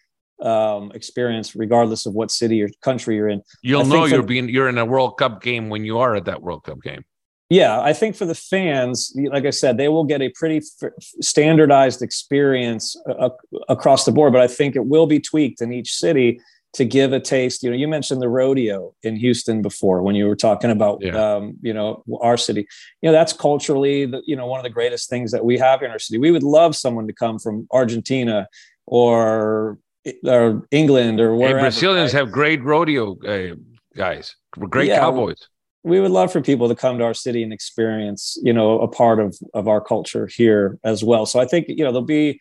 um, 0.42 0.92
experience 0.94 1.56
regardless 1.56 2.04
of 2.04 2.12
what 2.14 2.30
city 2.30 2.62
or 2.62 2.68
country 2.82 3.16
you're 3.16 3.28
in. 3.28 3.42
You'll 3.62 3.86
know 3.86 4.04
you're 4.04 4.22
being 4.22 4.48
you're 4.48 4.68
in 4.68 4.78
a 4.78 4.84
World 4.84 5.16
Cup 5.16 5.42
game 5.42 5.70
when 5.70 5.84
you 5.84 5.98
are 5.98 6.14
at 6.14 6.26
that 6.26 6.42
World 6.42 6.64
Cup 6.64 6.82
game. 6.82 7.04
Yeah, 7.48 7.80
I 7.80 7.92
think 7.92 8.16
for 8.16 8.26
the 8.26 8.34
fans, 8.34 9.16
like 9.30 9.46
I 9.46 9.50
said, 9.50 9.78
they 9.78 9.88
will 9.88 10.02
get 10.02 10.20
a 10.20 10.30
pretty 10.30 10.56
f- 10.82 10.90
standardized 11.20 12.02
experience 12.02 12.96
uh, 13.08 13.30
across 13.68 14.04
the 14.04 14.10
board. 14.10 14.32
But 14.32 14.42
I 14.42 14.48
think 14.48 14.74
it 14.74 14.84
will 14.84 15.06
be 15.06 15.20
tweaked 15.20 15.62
in 15.62 15.72
each 15.72 15.94
city 15.94 16.40
to 16.76 16.84
give 16.84 17.12
a 17.12 17.20
taste. 17.20 17.62
You 17.62 17.70
know, 17.70 17.76
you 17.76 17.88
mentioned 17.88 18.22
the 18.22 18.28
rodeo 18.28 18.94
in 19.02 19.16
Houston 19.16 19.62
before 19.62 20.02
when 20.02 20.14
you 20.14 20.26
were 20.26 20.36
talking 20.36 20.70
about, 20.70 21.02
yeah. 21.02 21.34
um, 21.34 21.56
you 21.62 21.72
know, 21.72 22.02
our 22.20 22.36
city. 22.36 22.66
You 23.02 23.08
know, 23.08 23.12
that's 23.12 23.32
culturally, 23.32 24.06
the, 24.06 24.22
you 24.26 24.36
know, 24.36 24.46
one 24.46 24.60
of 24.60 24.64
the 24.64 24.70
greatest 24.70 25.10
things 25.10 25.32
that 25.32 25.44
we 25.44 25.58
have 25.58 25.82
in 25.82 25.90
our 25.90 25.98
city. 25.98 26.18
We 26.18 26.30
would 26.30 26.42
love 26.42 26.76
someone 26.76 27.06
to 27.06 27.12
come 27.12 27.38
from 27.38 27.66
Argentina 27.72 28.48
or 28.86 29.78
or 30.24 30.66
England 30.70 31.20
or 31.20 31.34
wherever. 31.34 31.58
Hey, 31.58 31.64
Brazilians 31.64 32.14
right? 32.14 32.20
have 32.20 32.30
great 32.30 32.62
rodeo 32.62 33.18
uh, 33.26 33.56
guys, 33.96 34.36
great 34.52 34.88
yeah, 34.88 35.00
cowboys 35.00 35.48
we 35.86 36.00
would 36.00 36.10
love 36.10 36.32
for 36.32 36.40
people 36.40 36.68
to 36.68 36.74
come 36.74 36.98
to 36.98 37.04
our 37.04 37.14
city 37.14 37.44
and 37.44 37.52
experience 37.52 38.36
you 38.42 38.52
know 38.52 38.80
a 38.80 38.88
part 38.88 39.20
of 39.20 39.38
of 39.54 39.68
our 39.68 39.80
culture 39.80 40.26
here 40.26 40.78
as 40.82 41.04
well 41.04 41.24
so 41.24 41.38
i 41.38 41.46
think 41.46 41.66
you 41.68 41.84
know 41.84 41.92
there'll 41.92 42.02
be 42.02 42.40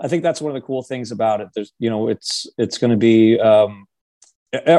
i 0.00 0.08
think 0.08 0.22
that's 0.22 0.40
one 0.40 0.50
of 0.50 0.54
the 0.54 0.66
cool 0.66 0.82
things 0.82 1.10
about 1.12 1.40
it. 1.40 1.48
There's 1.54 1.72
you 1.78 1.90
know 1.90 2.08
it's 2.08 2.46
it's 2.58 2.78
going 2.78 2.90
to 2.90 2.96
be 2.96 3.38
um, 3.40 3.86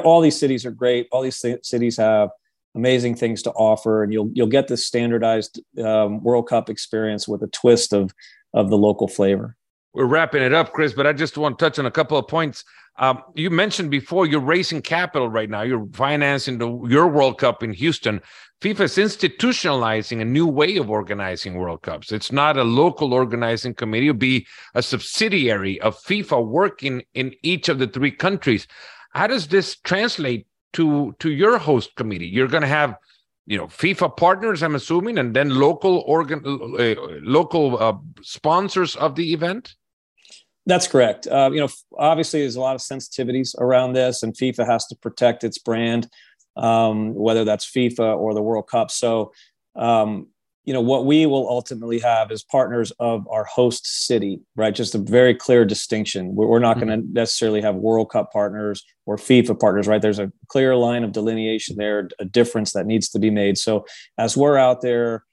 all 0.04 0.22
these 0.22 0.40
cities 0.40 0.66
are 0.66 0.72
great. 0.72 1.08
All 1.12 1.22
these 1.22 1.40
th- 1.40 1.66
cities 1.66 1.98
have 1.98 2.30
amazing 2.76 3.16
things 3.16 3.42
to 3.44 3.52
offer 3.52 4.04
and 4.04 4.12
you'll 4.12 4.30
you'll 4.34 4.48
get 4.48 4.68
this 4.68 4.86
standardized 4.86 5.62
um, 5.82 6.22
world 6.22 6.48
cup 6.48 6.70
experience 6.70 7.28
with 7.28 7.42
a 7.42 7.48
twist 7.48 7.94
of 7.94 8.14
of 8.54 8.70
the 8.70 8.78
local 8.78 9.08
flavor 9.08 9.56
we're 9.96 10.06
wrapping 10.06 10.42
it 10.42 10.54
up 10.54 10.74
chris 10.74 10.94
but 10.94 11.08
i 11.08 11.14
just 11.14 11.38
want 11.38 11.58
to 11.58 11.66
touch 11.66 11.80
on 11.80 11.86
a 11.86 11.92
couple 11.92 12.18
of 12.18 12.28
points 12.28 12.64
um, 12.98 13.24
you 13.36 13.50
mentioned 13.50 13.92
before 13.92 14.26
you're 14.26 14.40
raising 14.40 14.82
capital 14.82 15.30
right 15.30 15.50
now. 15.50 15.64
You're 15.64 15.86
financing 15.94 16.58
the, 16.58 16.86
your 16.88 17.08
World 17.08 17.40
Cup 17.40 17.62
in 17.62 17.74
Houston. 17.74 18.22
FIFA 18.62 18.82
is 18.82 18.96
institutionalizing 18.96 20.22
a 20.22 20.26
new 20.26 20.48
way 20.48 20.78
of 20.78 20.90
organizing 20.90 21.56
World 21.56 21.82
Cups. 21.82 22.14
It's 22.14 22.32
not 22.32 22.58
a 22.58 22.64
local 22.64 23.14
organizing 23.14 23.74
committee; 23.74 24.08
it'll 24.08 24.18
be 24.18 24.48
a 24.76 24.82
subsidiary 24.82 25.80
of 25.82 26.02
FIFA 26.04 26.48
working 26.48 27.04
in 27.14 27.34
each 27.44 27.68
of 27.68 27.80
the 27.80 27.88
three 27.88 28.12
countries. 28.12 28.66
How 29.12 29.28
does 29.28 29.48
this 29.48 29.76
translate 29.76 30.48
to 30.74 31.14
to 31.20 31.32
your 31.32 31.58
host 31.58 31.96
committee? 31.96 32.28
You're 32.28 32.48
going 32.48 32.62
to 32.62 32.68
have, 32.68 32.96
you 33.46 33.58
know, 33.58 33.68
FIFA 33.68 34.16
partners, 34.16 34.64
I'm 34.64 34.76
assuming, 34.76 35.18
and 35.18 35.36
then 35.36 35.50
local 35.50 36.00
organ, 36.08 36.42
uh, 36.46 36.96
local 37.22 37.78
uh, 37.78 37.98
sponsors 38.22 38.96
of 38.96 39.16
the 39.16 39.34
event. 39.34 39.76
That's 40.66 40.88
correct. 40.88 41.28
Uh, 41.28 41.52
you 41.54 41.60
know, 41.60 41.70
obviously, 41.98 42.42
there's 42.42 42.56
a 42.56 42.62
lot 42.62 42.76
of 42.76 42.82
sensitivities 42.82 43.56
around 43.60 43.94
this, 43.94 44.24
and 44.24 44.34
FIFA 44.34 44.66
has 44.66 44.88
to 44.88 44.96
protect 44.96 45.44
its 45.44 45.60
brand, 45.60 46.10
um, 46.58 47.14
whether 47.14 47.46
that's 47.46 47.70
FIFA 47.70 48.18
or 48.18 48.34
the 48.34 48.42
World 48.42 48.68
Cup. 48.68 48.90
So, 48.90 49.32
um, 49.76 50.28
you 50.64 50.74
know, 50.74 50.82
what 50.82 51.06
we 51.06 51.28
will 51.28 51.48
ultimately 51.48 52.00
have 52.00 52.32
is 52.32 52.44
partners 52.44 52.92
of 53.00 53.28
our 53.30 53.44
host 53.44 53.86
city, 54.08 54.40
right? 54.56 54.74
Just 54.74 54.96
a 54.96 54.98
very 54.98 55.36
clear 55.36 55.64
distinction. 55.64 56.34
We're, 56.34 56.58
not 56.58 56.78
mm-hmm. 56.78 56.88
going 56.88 57.02
to 57.02 57.14
necessarily 57.14 57.62
have 57.62 57.76
World 57.76 58.10
Cup 58.10 58.32
partners 58.32 58.84
or 59.06 59.18
FIFA 59.18 59.60
partners, 59.60 59.88
right? 59.88 60.02
There's 60.02 60.18
a 60.18 60.32
clear 60.48 60.76
line 60.76 61.04
of 61.04 61.12
delineation 61.12 61.78
there, 61.78 62.10
a 62.18 62.26
difference 62.26 62.74
that 62.74 62.88
needs 62.88 63.10
to 63.10 63.20
be 63.20 63.30
made. 63.30 63.60
So, 63.60 63.86
as 64.18 64.36
we're 64.36 64.58
out 64.58 64.82
there 64.82 65.24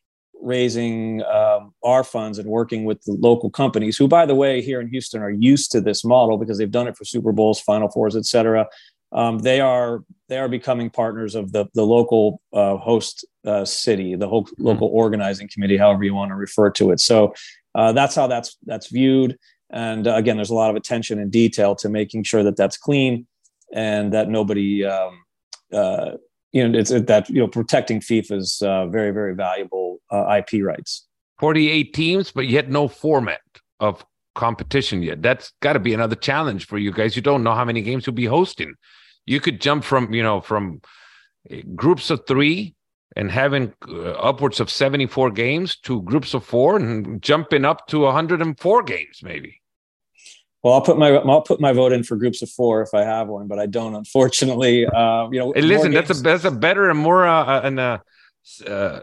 raising 0.43 1.23
um, 1.25 1.73
our 1.85 2.03
funds 2.03 2.39
and 2.39 2.49
working 2.49 2.85
with 2.85 3.01
the 3.05 3.13
local 3.13 3.49
companies 3.49 3.97
who 3.97 4.09
by 4.09 4.27
the 4.27 4.35
way 4.35 4.61
here 4.61 4.81
in 4.81 4.89
houston 4.89 5.23
are 5.23 5.31
used 5.31 5.71
to 5.71 5.81
this 5.81 6.05
model 6.05 6.37
because 6.37 6.59
they've 6.59 6.73
done 6.73 6.89
it 6.89 6.97
for 6.97 7.05
super 7.05 7.33
bowls 7.33 7.61
final 7.61 7.89
fours 7.89 8.17
et 8.17 8.27
cetera. 8.27 8.67
Um, 9.13 9.39
they 9.39 9.61
are 9.61 10.03
they 10.29 10.39
are 10.39 10.49
becoming 10.49 10.91
partners 10.91 11.35
of 11.35 11.53
the 11.53 11.67
the 11.75 11.85
local 11.85 12.41
uh, 12.53 12.77
host 12.77 13.25
uh, 13.47 13.65
city 13.65 14.17
the 14.17 14.29
whole 14.29 14.45
mm-hmm. 14.47 14.65
local 14.65 14.89
organizing 14.89 15.49
committee 15.53 15.77
however 15.77 16.03
you 16.03 16.15
want 16.15 16.31
to 16.31 16.35
refer 16.35 16.71
to 16.71 16.91
it. 16.91 16.99
So 17.01 17.35
uh, 17.75 17.93
that's 17.93 18.15
how 18.15 18.27
that's 18.27 18.57
that's 18.65 18.89
viewed. 18.89 19.39
And 19.71 20.07
uh, 20.09 20.15
again 20.15 20.37
there's 20.37 20.51
a 20.51 20.55
lot 20.55 20.71
of 20.71 20.77
attention 20.77 21.21
and 21.21 21.31
detail 21.31 21.75
to 21.77 21.89
making 21.89 22.25
sure 22.25 22.43
that 22.43 22.57
that's 22.57 22.77
clean 22.77 23.27
and 23.73 24.13
that 24.13 24.29
nobody 24.29 24.85
um, 24.85 25.23
uh, 25.73 26.13
you 26.53 26.69
know, 26.69 26.79
it's 26.79 26.91
that 26.91 27.29
you 27.29 27.41
know 27.41 27.49
protecting 27.49 28.01
FIFA's 28.01 28.63
uh, 28.63 28.87
very 28.87 29.11
very 29.11 29.35
valuable 29.35 30.01
uh, 30.11 30.41
IP 30.41 30.63
rights. 30.63 31.07
Forty 31.39 31.71
eight 31.71 31.95
teams, 31.95 32.31
but 32.31 32.47
yet 32.47 32.71
no 32.71 32.89
format 32.89 33.41
of 33.81 34.05
competition 34.35 35.03
yet. 35.03 35.23
That's 35.23 35.53
got 35.61 35.73
to 35.75 35.81
be 35.81 35.95
another 35.95 36.17
challenge 36.17 36.67
for 36.67 36.79
you 36.79 36.93
guys. 36.93 37.17
You 37.17 37.23
don't 37.23 37.43
know 37.43 37.55
how 37.55 37.65
many 37.65 37.83
games 37.83 38.07
you'll 38.07 38.15
be 38.15 38.27
hosting. 38.27 38.75
You 39.27 39.41
could 39.41 39.61
jump 39.61 39.85
from 39.85 40.13
you 40.13 40.23
know 40.23 40.41
from 40.41 40.83
eh, 41.51 41.63
groups 41.75 42.11
of 42.11 42.27
three 42.27 42.75
and 43.17 43.31
having 43.31 43.73
uh, 43.89 44.13
upwards 44.13 44.61
of 44.61 44.71
74 44.71 45.31
games 45.33 45.77
to 45.77 46.03
groups 46.03 46.35
of 46.35 46.45
four 46.45 46.77
and 46.77 47.21
jumping 47.23 47.65
up 47.65 47.87
to 47.89 48.01
104 48.01 48.83
games 48.85 49.21
maybe 49.23 49.61
well, 50.63 50.75
I'll 50.75 50.81
put 50.81 50.97
my 50.97 51.11
I'll 51.11 51.43
put 51.43 51.61
my 51.61 51.73
vote 51.73 51.93
in 51.93 52.05
for 52.05 52.17
groups 52.17 52.41
of 52.41 52.51
four 52.51 52.83
if 52.83 52.95
I 52.95 53.03
have 53.03 53.29
one, 53.29 53.49
but 53.49 53.59
I 53.59 53.67
don't, 53.67 53.95
unfortunately. 53.95 54.87
Uh, 54.87 55.29
you 55.31 55.41
know, 55.41 55.53
hey, 55.53 55.63
listen, 55.63 55.93
that's 55.93 56.11
a 56.11 56.23
that's 56.23 56.45
a 56.45 56.51
better 56.51 56.89
and 56.89 56.99
more 56.99 57.27
uh, 57.27 57.45
uh, 57.45 57.61
and 57.65 57.81
uh, 57.81 57.99
uh, 58.67 59.01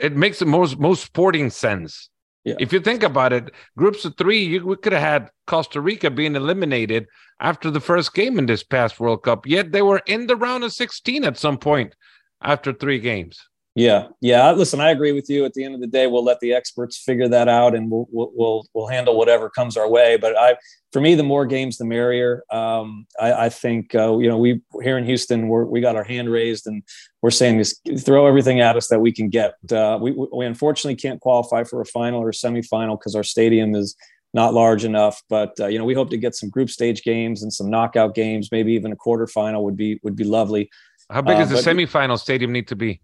it 0.00 0.16
makes 0.16 0.40
the 0.40 0.46
most 0.46 0.78
most 0.78 1.04
sporting 1.04 1.50
sense. 1.50 2.10
Yeah. 2.42 2.56
If 2.58 2.72
you 2.72 2.80
think 2.80 3.02
about 3.02 3.32
it, 3.32 3.52
groups 3.78 4.04
of 4.04 4.16
three, 4.18 4.44
you, 4.44 4.66
we 4.66 4.76
could 4.76 4.92
have 4.92 5.00
had 5.00 5.30
Costa 5.46 5.80
Rica 5.80 6.10
being 6.10 6.36
eliminated 6.36 7.06
after 7.40 7.70
the 7.70 7.80
first 7.80 8.12
game 8.12 8.38
in 8.38 8.46
this 8.46 8.62
past 8.62 9.00
World 9.00 9.22
Cup. 9.22 9.46
Yet 9.46 9.72
they 9.72 9.80
were 9.80 10.02
in 10.06 10.26
the 10.26 10.36
round 10.36 10.62
of 10.62 10.72
16 10.72 11.24
at 11.24 11.38
some 11.38 11.56
point 11.56 11.94
after 12.42 12.72
three 12.72 12.98
games. 12.98 13.40
Yeah, 13.76 14.06
yeah. 14.20 14.52
Listen, 14.52 14.80
I 14.80 14.90
agree 14.90 15.10
with 15.10 15.28
you. 15.28 15.44
At 15.44 15.54
the 15.54 15.64
end 15.64 15.74
of 15.74 15.80
the 15.80 15.88
day, 15.88 16.06
we'll 16.06 16.22
let 16.22 16.38
the 16.38 16.52
experts 16.52 16.96
figure 16.96 17.26
that 17.26 17.48
out, 17.48 17.74
and 17.74 17.90
we'll 17.90 18.06
we'll 18.12 18.64
we'll 18.72 18.86
handle 18.86 19.16
whatever 19.16 19.50
comes 19.50 19.76
our 19.76 19.88
way. 19.88 20.16
But 20.16 20.38
I, 20.38 20.56
for 20.92 21.00
me, 21.00 21.16
the 21.16 21.24
more 21.24 21.44
games, 21.44 21.78
the 21.78 21.84
merrier. 21.84 22.44
Um, 22.52 23.06
I, 23.18 23.32
I, 23.32 23.48
think 23.48 23.92
uh, 23.96 24.16
you 24.18 24.28
know 24.28 24.38
we 24.38 24.60
here 24.82 24.96
in 24.96 25.04
Houston, 25.04 25.48
we're, 25.48 25.64
we 25.64 25.80
got 25.80 25.96
our 25.96 26.04
hand 26.04 26.30
raised, 26.30 26.68
and 26.68 26.84
we're 27.20 27.32
saying 27.32 27.58
this: 27.58 27.80
throw 27.98 28.28
everything 28.28 28.60
at 28.60 28.76
us 28.76 28.86
that 28.88 29.00
we 29.00 29.10
can 29.10 29.28
get. 29.28 29.54
Uh, 29.72 29.98
we 30.00 30.12
we 30.12 30.46
unfortunately 30.46 30.94
can't 30.94 31.20
qualify 31.20 31.64
for 31.64 31.80
a 31.80 31.86
final 31.86 32.20
or 32.20 32.28
a 32.28 32.32
semifinal 32.32 32.96
because 32.96 33.16
our 33.16 33.24
stadium 33.24 33.74
is 33.74 33.96
not 34.34 34.54
large 34.54 34.84
enough. 34.84 35.20
But 35.28 35.58
uh, 35.58 35.66
you 35.66 35.80
know, 35.80 35.84
we 35.84 35.94
hope 35.94 36.10
to 36.10 36.16
get 36.16 36.36
some 36.36 36.48
group 36.48 36.70
stage 36.70 37.02
games 37.02 37.42
and 37.42 37.52
some 37.52 37.70
knockout 37.70 38.14
games. 38.14 38.50
Maybe 38.52 38.72
even 38.74 38.92
a 38.92 38.96
quarterfinal 38.96 39.64
would 39.64 39.76
be 39.76 39.98
would 40.04 40.14
be 40.14 40.24
lovely. 40.24 40.70
How 41.10 41.22
big 41.22 41.38
does 41.38 41.50
uh, 41.50 41.56
the 41.56 41.60
semifinal 41.60 42.20
stadium 42.20 42.52
need 42.52 42.68
to 42.68 42.76
be? 42.76 43.00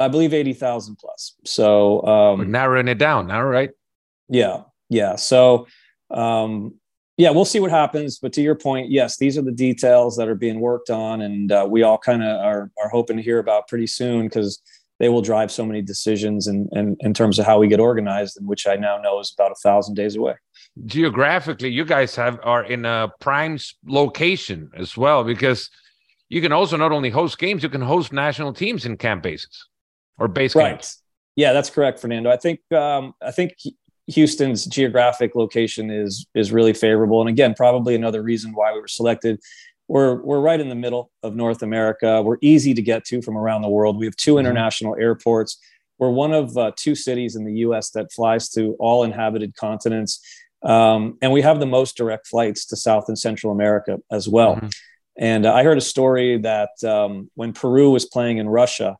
I 0.00 0.08
believe 0.08 0.32
80,000 0.32 0.96
plus. 0.96 1.34
So 1.44 2.02
um, 2.06 2.50
narrowing 2.50 2.88
it 2.88 2.96
down 2.96 3.26
now, 3.26 3.42
right? 3.42 3.70
Yeah. 4.30 4.62
Yeah. 4.88 5.16
So, 5.16 5.66
um, 6.10 6.74
yeah, 7.18 7.30
we'll 7.30 7.44
see 7.44 7.60
what 7.60 7.70
happens. 7.70 8.18
But 8.18 8.32
to 8.32 8.40
your 8.40 8.54
point, 8.54 8.90
yes, 8.90 9.18
these 9.18 9.36
are 9.36 9.42
the 9.42 9.52
details 9.52 10.16
that 10.16 10.26
are 10.26 10.34
being 10.34 10.58
worked 10.58 10.88
on, 10.88 11.20
and 11.20 11.52
uh, 11.52 11.66
we 11.68 11.82
all 11.82 11.98
kind 11.98 12.22
of 12.22 12.40
are, 12.40 12.70
are 12.82 12.88
hoping 12.88 13.18
to 13.18 13.22
hear 13.22 13.38
about 13.38 13.68
pretty 13.68 13.86
soon 13.86 14.26
because 14.26 14.62
they 14.98 15.10
will 15.10 15.20
drive 15.20 15.50
so 15.52 15.66
many 15.66 15.82
decisions 15.82 16.46
in, 16.46 16.66
in, 16.72 16.96
in 17.00 17.12
terms 17.12 17.38
of 17.38 17.44
how 17.44 17.58
we 17.58 17.68
get 17.68 17.78
organized, 17.78 18.38
and 18.38 18.48
which 18.48 18.66
I 18.66 18.76
now 18.76 18.96
know 18.96 19.20
is 19.20 19.34
about 19.36 19.52
a 19.52 19.56
thousand 19.62 19.96
days 19.96 20.16
away. 20.16 20.34
Geographically, 20.86 21.68
you 21.68 21.84
guys 21.84 22.16
have 22.16 22.40
are 22.42 22.64
in 22.64 22.86
a 22.86 23.12
prime 23.20 23.58
location 23.86 24.70
as 24.74 24.96
well 24.96 25.22
because 25.22 25.68
you 26.30 26.40
can 26.40 26.52
also 26.52 26.78
not 26.78 26.90
only 26.90 27.10
host 27.10 27.38
games, 27.38 27.62
you 27.62 27.68
can 27.68 27.82
host 27.82 28.14
national 28.14 28.54
teams 28.54 28.86
in 28.86 28.96
camp 28.96 29.22
bases 29.22 29.66
or 30.20 30.28
base 30.28 30.54
right. 30.54 30.74
Games. 30.74 30.98
Yeah, 31.34 31.52
that's 31.52 31.70
correct, 31.70 31.98
Fernando. 31.98 32.30
I 32.30 32.36
think 32.36 32.60
um, 32.72 33.14
I 33.22 33.32
think 33.32 33.54
Houston's 34.08 34.66
geographic 34.66 35.34
location 35.34 35.90
is 35.90 36.26
is 36.34 36.52
really 36.52 36.74
favorable, 36.74 37.20
and 37.20 37.28
again, 37.28 37.54
probably 37.54 37.94
another 37.94 38.22
reason 38.22 38.52
why 38.52 38.72
we 38.72 38.80
were 38.80 38.88
selected. 38.88 39.40
We're 39.88 40.22
we're 40.22 40.40
right 40.40 40.60
in 40.60 40.68
the 40.68 40.74
middle 40.74 41.10
of 41.22 41.34
North 41.34 41.62
America. 41.62 42.22
We're 42.22 42.38
easy 42.42 42.74
to 42.74 42.82
get 42.82 43.04
to 43.06 43.22
from 43.22 43.36
around 43.36 43.62
the 43.62 43.68
world. 43.68 43.98
We 43.98 44.04
have 44.04 44.16
2 44.16 44.32
mm-hmm. 44.32 44.40
international 44.40 44.96
airports. 45.00 45.58
We're 45.98 46.10
one 46.10 46.32
of 46.32 46.56
uh, 46.56 46.72
two 46.76 46.94
cities 46.94 47.36
in 47.36 47.44
the 47.44 47.54
U.S. 47.66 47.90
that 47.90 48.12
flies 48.12 48.48
to 48.50 48.76
all 48.78 49.02
inhabited 49.02 49.56
continents, 49.56 50.20
um, 50.62 51.18
and 51.22 51.32
we 51.32 51.42
have 51.42 51.58
the 51.58 51.66
most 51.66 51.96
direct 51.96 52.26
flights 52.26 52.66
to 52.66 52.76
South 52.76 53.04
and 53.08 53.18
Central 53.18 53.52
America 53.52 53.98
as 54.10 54.28
well. 54.28 54.56
Mm-hmm. 54.56 54.68
And 55.18 55.46
uh, 55.46 55.52
I 55.52 55.62
heard 55.64 55.78
a 55.78 55.82
story 55.82 56.38
that 56.38 56.70
um, 56.82 57.30
when 57.34 57.52
Peru 57.52 57.90
was 57.90 58.06
playing 58.06 58.38
in 58.38 58.48
Russia, 58.48 58.96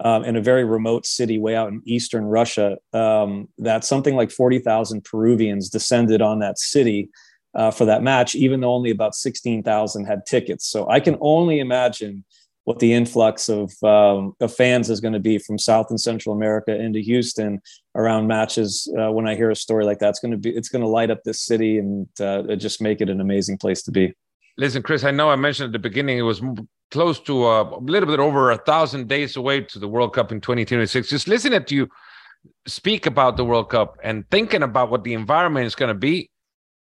um, 0.00 0.24
in 0.24 0.36
a 0.36 0.42
very 0.42 0.64
remote 0.64 1.06
city 1.06 1.38
way 1.38 1.56
out 1.56 1.68
in 1.68 1.82
eastern 1.84 2.24
Russia 2.24 2.76
um, 2.92 3.48
that 3.58 3.84
something 3.84 4.14
like 4.14 4.30
40,000 4.30 5.04
Peruvians 5.04 5.70
descended 5.70 6.20
on 6.20 6.40
that 6.40 6.58
city 6.58 7.10
uh, 7.54 7.70
for 7.70 7.86
that 7.86 8.02
match, 8.02 8.34
even 8.34 8.60
though 8.60 8.74
only 8.74 8.90
about 8.90 9.14
16,000 9.14 10.04
had 10.04 10.26
tickets. 10.26 10.66
So 10.66 10.88
I 10.88 11.00
can 11.00 11.16
only 11.20 11.58
imagine 11.58 12.24
what 12.64 12.80
the 12.80 12.92
influx 12.92 13.48
of, 13.48 13.72
um, 13.84 14.34
of 14.40 14.52
fans 14.52 14.90
is 14.90 15.00
going 15.00 15.14
to 15.14 15.20
be 15.20 15.38
from 15.38 15.56
South 15.56 15.86
and 15.88 16.00
Central 16.00 16.34
America 16.34 16.74
into 16.74 16.98
Houston 16.98 17.62
around 17.94 18.26
matches. 18.26 18.92
Uh, 18.98 19.10
when 19.12 19.26
I 19.26 19.36
hear 19.36 19.50
a 19.50 19.56
story 19.56 19.84
like 19.84 20.00
that, 20.00 20.10
it's 20.10 20.18
going 20.18 20.32
to 20.32 20.36
be 20.36 20.50
it's 20.50 20.68
going 20.68 20.82
to 20.82 20.88
light 20.88 21.10
up 21.10 21.22
this 21.24 21.40
city 21.40 21.78
and 21.78 22.08
uh, 22.20 22.56
just 22.56 22.82
make 22.82 23.00
it 23.00 23.08
an 23.08 23.20
amazing 23.20 23.56
place 23.56 23.82
to 23.84 23.92
be. 23.92 24.12
Listen, 24.58 24.82
Chris, 24.82 25.04
I 25.04 25.12
know 25.12 25.30
I 25.30 25.36
mentioned 25.36 25.66
at 25.66 25.72
the 25.72 25.78
beginning 25.78 26.18
it 26.18 26.22
was 26.22 26.42
close 26.90 27.20
to 27.20 27.44
uh, 27.44 27.62
a 27.64 27.78
little 27.80 28.08
bit 28.08 28.20
over 28.20 28.50
a 28.50 28.58
thousand 28.58 29.08
days 29.08 29.36
away 29.36 29.62
to 29.62 29.78
the 29.78 29.88
World 29.88 30.14
Cup 30.14 30.32
in 30.32 30.40
2026. 30.40 31.08
Just 31.08 31.28
listening 31.28 31.64
to 31.64 31.74
you 31.74 31.88
speak 32.66 33.06
about 33.06 33.36
the 33.36 33.44
World 33.44 33.70
Cup 33.70 33.98
and 34.02 34.28
thinking 34.30 34.62
about 34.62 34.90
what 34.90 35.04
the 35.04 35.14
environment 35.14 35.66
is 35.66 35.74
going 35.74 35.88
to 35.88 35.94
be, 35.94 36.30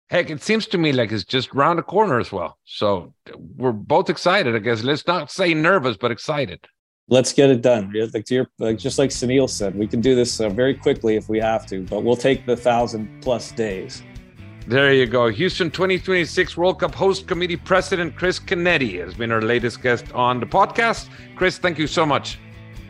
heck, 0.09 0.29
it 0.29 0.41
seems 0.41 0.67
to 0.67 0.77
me 0.77 0.91
like 0.91 1.11
it's 1.11 1.23
just 1.23 1.53
around 1.53 1.77
the 1.77 1.83
corner 1.83 2.19
as 2.19 2.31
well. 2.31 2.57
So 2.65 3.13
we're 3.57 3.71
both 3.71 4.09
excited, 4.09 4.55
I 4.55 4.59
guess. 4.59 4.83
Let's 4.83 5.05
not 5.07 5.31
say 5.31 5.53
nervous, 5.53 5.97
but 5.97 6.11
excited. 6.11 6.65
Let's 7.07 7.33
get 7.33 7.49
it 7.49 7.61
done. 7.61 7.93
Like, 8.13 8.29
your, 8.29 8.47
like 8.57 8.77
just 8.77 8.97
like 8.97 9.09
Sunil 9.09 9.49
said, 9.49 9.75
we 9.75 9.87
can 9.87 10.01
do 10.01 10.15
this 10.15 10.39
uh, 10.39 10.49
very 10.49 10.73
quickly 10.73 11.15
if 11.15 11.27
we 11.27 11.39
have 11.39 11.65
to, 11.67 11.83
but 11.83 12.03
we'll 12.03 12.15
take 12.15 12.45
the 12.45 12.55
thousand 12.55 13.21
plus 13.21 13.51
days. 13.51 14.01
There 14.67 14.93
you 14.93 15.07
go. 15.07 15.27
Houston 15.27 15.71
2026 15.71 16.55
World 16.55 16.79
Cup 16.79 16.93
host 16.93 17.27
committee 17.27 17.57
president 17.57 18.15
Chris 18.15 18.39
Canetti 18.39 19.03
has 19.03 19.13
been 19.13 19.31
our 19.31 19.41
latest 19.41 19.81
guest 19.81 20.11
on 20.13 20.39
the 20.39 20.45
podcast. 20.45 21.09
Chris, 21.35 21.57
thank 21.57 21.79
you 21.79 21.87
so 21.87 22.05
much. 22.05 22.39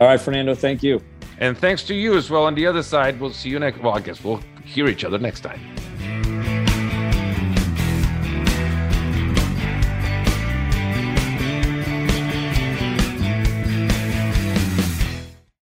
All 0.00 0.06
right, 0.06 0.20
Fernando, 0.20 0.54
thank 0.54 0.82
you. 0.82 1.00
And 1.38 1.56
thanks 1.56 1.82
to 1.84 1.94
you 1.94 2.16
as 2.16 2.30
well 2.30 2.44
on 2.44 2.54
the 2.54 2.66
other 2.66 2.82
side. 2.82 3.18
We'll 3.18 3.32
see 3.32 3.48
you 3.48 3.58
next. 3.58 3.80
Well, 3.80 3.94
I 3.94 4.00
guess 4.00 4.22
we'll 4.22 4.40
hear 4.64 4.86
each 4.86 5.04
other 5.04 5.18
next 5.18 5.40
time. 5.40 5.60